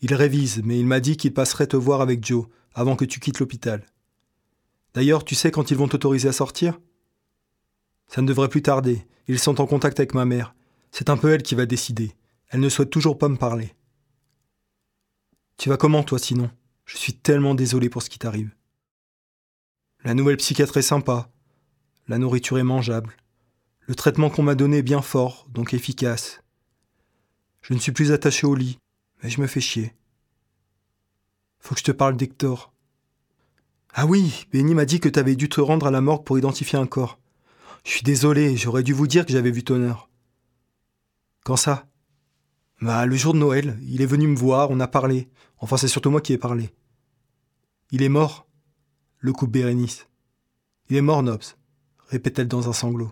Il 0.04 0.14
révise, 0.14 0.62
mais 0.64 0.80
il 0.80 0.86
m'a 0.86 1.00
dit 1.00 1.18
qu'il 1.18 1.34
passerait 1.34 1.66
te 1.66 1.76
voir 1.76 2.00
avec 2.00 2.24
Joe 2.24 2.46
avant 2.76 2.96
que 2.96 3.06
tu 3.06 3.20
quittes 3.20 3.40
l'hôpital. 3.40 3.88
D'ailleurs, 4.94 5.26
tu 5.26 5.34
sais 5.34 5.50
quand 5.50 5.72
ils 5.72 5.78
vont 5.78 5.88
t'autoriser 5.88 6.30
à 6.30 6.32
sortir? 6.32 6.80
Ça 8.06 8.22
ne 8.22 8.28
devrait 8.28 8.50
plus 8.50 8.62
tarder. 8.62 9.04
Ils 9.28 9.40
sont 9.40 9.60
en 9.62 9.66
contact 9.66 10.00
avec 10.00 10.14
ma 10.14 10.26
mère. 10.26 10.54
C'est 10.92 11.10
un 11.10 11.18
peu 11.18 11.32
elle 11.32 11.42
qui 11.42 11.56
va 11.56 11.66
décider. 11.66 12.12
Elle 12.50 12.60
ne 12.60 12.70
souhaite 12.70 12.92
toujours 12.92 13.18
pas 13.18 13.28
me 13.28 13.38
parler. 13.38 13.74
Tu 15.58 15.70
vas 15.70 15.78
comment, 15.78 16.04
toi, 16.04 16.20
sinon? 16.20 16.52
Je 16.86 16.98
suis 16.98 17.14
tellement 17.14 17.56
désolé 17.56 17.90
pour 17.90 18.04
ce 18.04 18.12
qui 18.12 18.20
t'arrive. 18.20 18.54
La 20.04 20.14
nouvelle 20.14 20.38
psychiatre 20.38 20.78
est 20.78 20.84
sympa. 20.84 21.32
La 22.08 22.20
nourriture 22.20 22.60
est 22.60 22.64
mangeable. 22.64 23.18
Le 23.88 23.96
traitement 23.96 24.30
qu'on 24.30 24.44
m'a 24.44 24.56
donné 24.56 24.78
est 24.78 24.84
bien 24.84 25.02
fort, 25.02 25.48
donc 25.50 25.74
efficace. 25.74 26.42
Je 27.62 27.74
ne 27.74 27.80
suis 27.80 27.92
plus 27.92 28.12
attaché 28.12 28.48
au 28.48 28.56
lit, 28.56 28.78
Mais 29.24 29.30
je 29.30 29.42
me 29.42 29.48
fais 29.48 29.62
chier. 29.62 29.94
Faut 31.60 31.76
que 31.76 31.80
je 31.80 31.86
te 31.86 31.92
parle 31.92 32.18
d'Hector. 32.18 32.74
Ah 33.94 34.06
oui, 34.06 34.48
Benny 34.52 34.74
m'a 34.74 34.86
dit 34.86 35.00
que 35.00 35.10
t'avais 35.10 35.36
dû 35.36 35.50
te 35.50 35.62
rendre 35.62 35.86
à 35.86 35.92
la 35.92 36.02
morgue 36.02 36.24
pour 36.24 36.38
identifier 36.38 36.80
un 36.80 36.88
corps. 36.88 37.20
Je 37.84 37.92
suis 37.92 38.04
désolé, 38.04 38.56
j'aurais 38.56 38.84
dû 38.84 38.94
vous 38.94 39.08
dire 39.08 39.26
que 39.26 39.34
j'avais 39.34 39.52
vu 39.52 39.64
Tonner. 39.64 39.94
Quand 41.44 41.58
ça? 41.58 41.88
Bah, 42.82 43.06
le 43.06 43.16
jour 43.16 43.34
de 43.34 43.40
Noël, 43.40 43.78
il 43.84 44.02
est 44.02 44.08
venu 44.08 44.28
me 44.28 44.36
voir, 44.36 44.72
on 44.72 44.80
a 44.80 44.88
parlé. 44.88 45.30
Enfin, 45.58 45.78
c'est 45.78 45.88
surtout 45.88 46.10
moi 46.10 46.22
qui 46.22 46.34
ai 46.34 46.38
parlé. 46.38 46.72
Il 47.92 48.02
est 48.02 48.10
mort 48.10 48.48
Le 49.20 49.34
coupe 49.34 49.52
Bérénice. 49.52 50.08
Il 50.90 50.96
est 50.96 51.02
mort, 51.02 51.22
Nobs, 51.22 51.44
répète-t-elle 52.08 52.48
dans 52.48 52.70
un 52.70 52.74
sanglot. 52.74 53.12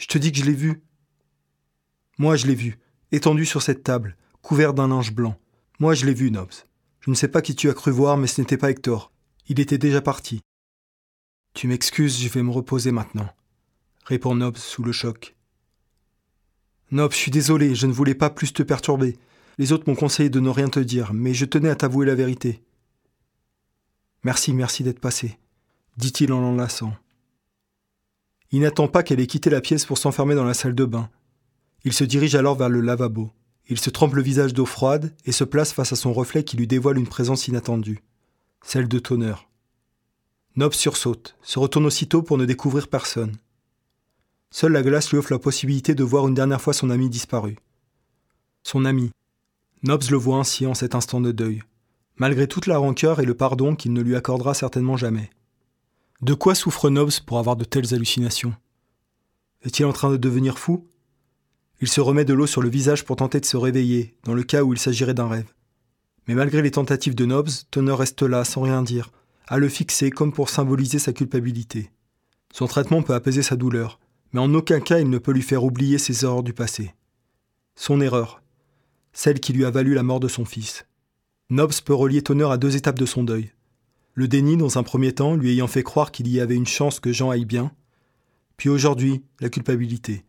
Je 0.00 0.06
te 0.06 0.16
dis 0.16 0.32
que 0.32 0.38
je 0.38 0.44
l'ai 0.44 0.54
vu. 0.54 0.82
Moi, 2.16 2.34
je 2.34 2.46
l'ai 2.46 2.54
vu, 2.54 2.78
étendu 3.12 3.44
sur 3.44 3.60
cette 3.60 3.82
table, 3.82 4.16
couvert 4.40 4.72
d'un 4.72 4.88
linge 4.88 5.12
blanc. 5.12 5.38
Moi, 5.78 5.92
je 5.92 6.06
l'ai 6.06 6.14
vu, 6.14 6.30
Nobs. 6.30 6.54
Je 7.00 7.10
ne 7.10 7.14
sais 7.14 7.28
pas 7.28 7.42
qui 7.42 7.54
tu 7.54 7.68
as 7.68 7.74
cru 7.74 7.90
voir, 7.90 8.16
mais 8.16 8.26
ce 8.26 8.40
n'était 8.40 8.56
pas 8.56 8.70
Hector. 8.70 9.12
Il 9.48 9.60
était 9.60 9.76
déjà 9.76 10.00
parti. 10.00 10.40
Tu 11.52 11.66
m'excuses, 11.66 12.18
je 12.18 12.28
vais 12.30 12.42
me 12.42 12.50
reposer 12.50 12.92
maintenant, 12.92 13.28
répond 14.06 14.34
Nobs 14.34 14.56
sous 14.56 14.82
le 14.82 14.92
choc. 14.92 15.36
Nobs, 16.92 17.12
je 17.12 17.18
suis 17.18 17.30
désolé, 17.30 17.74
je 17.74 17.86
ne 17.86 17.92
voulais 17.92 18.14
pas 18.14 18.30
plus 18.30 18.54
te 18.54 18.62
perturber. 18.62 19.18
Les 19.58 19.72
autres 19.72 19.84
m'ont 19.86 19.96
conseillé 19.96 20.30
de 20.30 20.40
ne 20.40 20.48
rien 20.48 20.70
te 20.70 20.80
dire, 20.80 21.12
mais 21.12 21.34
je 21.34 21.44
tenais 21.44 21.68
à 21.68 21.76
t'avouer 21.76 22.06
la 22.06 22.14
vérité. 22.14 22.62
Merci, 24.24 24.54
merci 24.54 24.82
d'être 24.82 25.00
passé, 25.00 25.38
dit-il 25.98 26.32
en 26.32 26.40
l'enlaçant. 26.40 26.94
Il 28.52 28.60
n'attend 28.60 28.88
pas 28.88 29.02
qu'elle 29.02 29.20
ait 29.20 29.26
quitté 29.26 29.50
la 29.50 29.60
pièce 29.60 29.86
pour 29.86 29.98
s'enfermer 29.98 30.34
dans 30.34 30.44
la 30.44 30.54
salle 30.54 30.74
de 30.74 30.84
bain. 30.84 31.08
Il 31.84 31.92
se 31.92 32.04
dirige 32.04 32.34
alors 32.34 32.56
vers 32.56 32.68
le 32.68 32.80
lavabo. 32.80 33.30
Il 33.68 33.78
se 33.78 33.90
trempe 33.90 34.14
le 34.14 34.22
visage 34.22 34.54
d'eau 34.54 34.66
froide 34.66 35.14
et 35.24 35.32
se 35.32 35.44
place 35.44 35.72
face 35.72 35.92
à 35.92 35.96
son 35.96 36.12
reflet 36.12 36.44
qui 36.44 36.56
lui 36.56 36.66
dévoile 36.66 36.98
une 36.98 37.06
présence 37.06 37.46
inattendue 37.46 38.02
celle 38.62 38.88
de 38.88 38.98
Tonneur. 38.98 39.48
Nob 40.56 40.72
sursaute, 40.72 41.36
se 41.42 41.58
retourne 41.58 41.86
aussitôt 41.86 42.22
pour 42.22 42.38
ne 42.38 42.44
découvrir 42.44 42.88
personne. 42.88 43.36
Seule 44.50 44.72
la 44.72 44.82
glace 44.82 45.10
lui 45.10 45.18
offre 45.18 45.32
la 45.32 45.38
possibilité 45.38 45.94
de 45.94 46.04
voir 46.04 46.26
une 46.26 46.34
dernière 46.34 46.60
fois 46.60 46.72
son 46.72 46.90
ami 46.90 47.08
disparu. 47.08 47.56
Son 48.62 48.84
ami. 48.84 49.10
Nobs 49.82 50.10
le 50.10 50.16
voit 50.16 50.38
ainsi 50.38 50.66
en 50.66 50.74
cet 50.74 50.94
instant 50.94 51.20
de 51.20 51.32
deuil, 51.32 51.62
malgré 52.16 52.46
toute 52.46 52.66
la 52.66 52.78
rancœur 52.78 53.20
et 53.20 53.24
le 53.24 53.34
pardon 53.34 53.74
qu'il 53.74 53.92
ne 53.92 54.02
lui 54.02 54.16
accordera 54.16 54.54
certainement 54.54 54.96
jamais. 54.96 55.30
De 56.22 56.34
quoi 56.34 56.54
souffre 56.54 56.90
Nobs 56.90 57.20
pour 57.24 57.38
avoir 57.38 57.56
de 57.56 57.64
telles 57.64 57.94
hallucinations? 57.94 58.54
Est-il 59.62 59.86
en 59.86 59.92
train 59.94 60.10
de 60.10 60.18
devenir 60.18 60.58
fou? 60.58 60.86
Il 61.80 61.88
se 61.88 62.02
remet 62.02 62.26
de 62.26 62.34
l'eau 62.34 62.46
sur 62.46 62.60
le 62.60 62.68
visage 62.68 63.06
pour 63.06 63.16
tenter 63.16 63.40
de 63.40 63.46
se 63.46 63.56
réveiller, 63.56 64.14
dans 64.24 64.34
le 64.34 64.42
cas 64.42 64.62
où 64.62 64.74
il 64.74 64.78
s'agirait 64.78 65.14
d'un 65.14 65.28
rêve. 65.28 65.50
Mais 66.28 66.34
malgré 66.34 66.60
les 66.60 66.72
tentatives 66.72 67.14
de 67.14 67.24
Nobs, 67.24 67.48
Tonner 67.70 67.94
reste 67.94 68.22
là, 68.22 68.44
sans 68.44 68.60
rien 68.60 68.82
dire, 68.82 69.10
à 69.48 69.56
le 69.56 69.70
fixer 69.70 70.10
comme 70.10 70.30
pour 70.30 70.50
symboliser 70.50 70.98
sa 70.98 71.14
culpabilité. 71.14 71.90
Son 72.52 72.66
traitement 72.66 73.02
peut 73.02 73.14
apaiser 73.14 73.42
sa 73.42 73.56
douleur, 73.56 73.98
mais 74.34 74.40
en 74.40 74.52
aucun 74.52 74.80
cas 74.80 74.98
il 74.98 75.08
ne 75.08 75.18
peut 75.18 75.32
lui 75.32 75.40
faire 75.40 75.64
oublier 75.64 75.96
ses 75.96 76.26
erreurs 76.26 76.42
du 76.42 76.52
passé. 76.52 76.94
Son 77.76 77.98
erreur, 78.02 78.42
celle 79.14 79.40
qui 79.40 79.54
lui 79.54 79.64
a 79.64 79.70
valu 79.70 79.94
la 79.94 80.02
mort 80.02 80.20
de 80.20 80.28
son 80.28 80.44
fils. 80.44 80.84
Nobs 81.48 81.80
peut 81.82 81.94
relier 81.94 82.20
Tonner 82.20 82.50
à 82.50 82.58
deux 82.58 82.76
étapes 82.76 82.98
de 82.98 83.06
son 83.06 83.24
deuil. 83.24 83.52
Le 84.14 84.28
déni, 84.28 84.56
dans 84.56 84.78
un 84.78 84.82
premier 84.82 85.14
temps, 85.14 85.34
lui 85.34 85.52
ayant 85.52 85.66
fait 85.66 85.82
croire 85.82 86.10
qu'il 86.10 86.28
y 86.28 86.40
avait 86.40 86.56
une 86.56 86.66
chance 86.66 87.00
que 87.00 87.12
Jean 87.12 87.30
aille 87.30 87.44
bien, 87.44 87.72
puis 88.56 88.68
aujourd'hui, 88.68 89.22
la 89.40 89.48
culpabilité. 89.48 90.24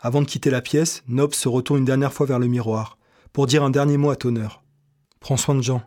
Avant 0.00 0.20
de 0.20 0.26
quitter 0.26 0.50
la 0.50 0.60
pièce, 0.60 1.02
Nobs 1.08 1.34
se 1.34 1.48
retourne 1.48 1.80
une 1.80 1.84
dernière 1.84 2.12
fois 2.12 2.26
vers 2.26 2.38
le 2.38 2.46
miroir, 2.46 2.98
pour 3.32 3.46
dire 3.46 3.62
un 3.62 3.70
dernier 3.70 3.96
mot 3.96 4.10
à 4.10 4.16
Tonner. 4.16 4.48
Prends 5.20 5.36
soin 5.36 5.54
de 5.54 5.62
Jean. 5.62 5.82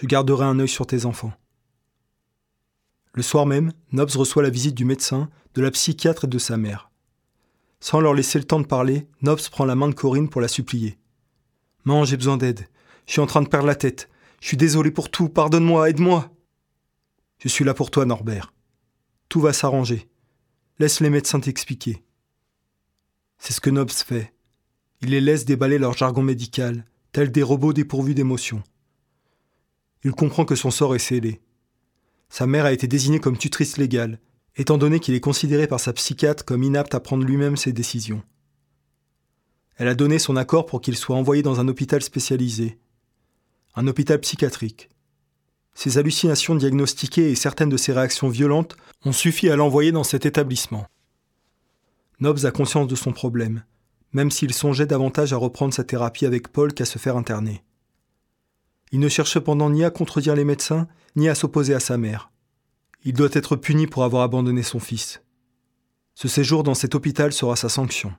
Je 0.00 0.06
garderai 0.06 0.44
un 0.44 0.58
œil 0.58 0.68
sur 0.68 0.86
tes 0.86 1.04
enfants. 1.04 1.32
Le 3.12 3.22
soir 3.22 3.44
même, 3.44 3.72
Nobs 3.92 4.10
reçoit 4.12 4.42
la 4.42 4.50
visite 4.50 4.74
du 4.74 4.84
médecin, 4.84 5.28
de 5.54 5.62
la 5.62 5.70
psychiatre 5.70 6.24
et 6.24 6.28
de 6.28 6.38
sa 6.38 6.56
mère. 6.56 6.90
Sans 7.80 8.00
leur 8.00 8.14
laisser 8.14 8.38
le 8.38 8.44
temps 8.44 8.60
de 8.60 8.66
parler, 8.66 9.08
Nobs 9.22 9.48
prend 9.50 9.64
la 9.64 9.74
main 9.74 9.88
de 9.88 9.94
Corinne 9.94 10.28
pour 10.28 10.40
la 10.40 10.48
supplier. 10.48 10.98
Maman, 11.84 12.04
j'ai 12.04 12.16
besoin 12.16 12.36
d'aide. 12.36 12.68
Je 13.06 13.12
suis 13.12 13.20
en 13.20 13.26
train 13.26 13.42
de 13.42 13.48
perdre 13.48 13.66
la 13.66 13.74
tête. 13.74 14.08
Je 14.40 14.48
suis 14.48 14.56
désolé 14.56 14.90
pour 14.90 15.10
tout. 15.10 15.28
Pardonne-moi, 15.28 15.90
aide-moi. 15.90 16.30
Je 17.38 17.48
suis 17.48 17.64
là 17.64 17.74
pour 17.74 17.90
toi, 17.90 18.04
Norbert. 18.04 18.52
Tout 19.28 19.40
va 19.40 19.52
s'arranger. 19.52 20.08
Laisse 20.78 21.00
les 21.00 21.10
médecins 21.10 21.40
t'expliquer. 21.40 22.02
C'est 23.38 23.52
ce 23.52 23.60
que 23.60 23.70
Nobs 23.70 23.90
fait. 23.90 24.34
Il 25.02 25.10
les 25.10 25.20
laisse 25.20 25.44
déballer 25.44 25.78
leur 25.78 25.96
jargon 25.96 26.22
médical, 26.22 26.84
tels 27.12 27.32
des 27.32 27.42
robots 27.42 27.72
dépourvus 27.72 28.14
d'émotions. 28.14 28.62
Il 30.04 30.12
comprend 30.12 30.44
que 30.44 30.54
son 30.56 30.70
sort 30.70 30.94
est 30.94 30.98
scellé. 30.98 31.40
Sa 32.28 32.46
mère 32.46 32.64
a 32.64 32.72
été 32.72 32.86
désignée 32.86 33.20
comme 33.20 33.38
tutrice 33.38 33.76
légale, 33.76 34.20
étant 34.56 34.78
donné 34.78 35.00
qu'il 35.00 35.14
est 35.14 35.20
considéré 35.20 35.66
par 35.66 35.80
sa 35.80 35.92
psychiatre 35.92 36.44
comme 36.44 36.62
inapte 36.62 36.94
à 36.94 37.00
prendre 37.00 37.24
lui-même 37.24 37.56
ses 37.56 37.72
décisions. 37.72 38.22
Elle 39.76 39.88
a 39.88 39.94
donné 39.94 40.18
son 40.18 40.36
accord 40.36 40.66
pour 40.66 40.80
qu'il 40.80 40.96
soit 40.96 41.16
envoyé 41.16 41.42
dans 41.42 41.60
un 41.60 41.68
hôpital 41.68 42.02
spécialisé, 42.02 42.78
un 43.74 43.86
hôpital 43.86 44.18
psychiatrique. 44.20 44.90
Ses 45.74 45.98
hallucinations 45.98 46.54
diagnostiquées 46.54 47.30
et 47.30 47.34
certaines 47.34 47.68
de 47.68 47.76
ses 47.76 47.92
réactions 47.92 48.28
violentes 48.28 48.76
ont 49.04 49.12
suffi 49.12 49.48
à 49.48 49.56
l'envoyer 49.56 49.92
dans 49.92 50.04
cet 50.04 50.26
établissement. 50.26 50.86
Nobs 52.18 52.44
a 52.44 52.50
conscience 52.50 52.88
de 52.88 52.96
son 52.96 53.12
problème 53.12 53.62
même 54.12 54.30
s'il 54.30 54.52
songeait 54.52 54.86
davantage 54.86 55.32
à 55.32 55.36
reprendre 55.36 55.74
sa 55.74 55.84
thérapie 55.84 56.26
avec 56.26 56.48
Paul 56.48 56.74
qu'à 56.74 56.84
se 56.84 56.98
faire 56.98 57.16
interner. 57.16 57.62
Il 58.92 58.98
ne 58.98 59.08
cherche 59.08 59.32
cependant 59.32 59.70
ni 59.70 59.84
à 59.84 59.90
contredire 59.90 60.34
les 60.34 60.44
médecins, 60.44 60.88
ni 61.14 61.28
à 61.28 61.34
s'opposer 61.34 61.74
à 61.74 61.80
sa 61.80 61.96
mère. 61.96 62.30
Il 63.04 63.14
doit 63.14 63.28
être 63.32 63.56
puni 63.56 63.86
pour 63.86 64.04
avoir 64.04 64.22
abandonné 64.22 64.62
son 64.62 64.80
fils. 64.80 65.22
Ce 66.14 66.28
séjour 66.28 66.64
dans 66.64 66.74
cet 66.74 66.94
hôpital 66.94 67.32
sera 67.32 67.56
sa 67.56 67.68
sanction. 67.68 68.12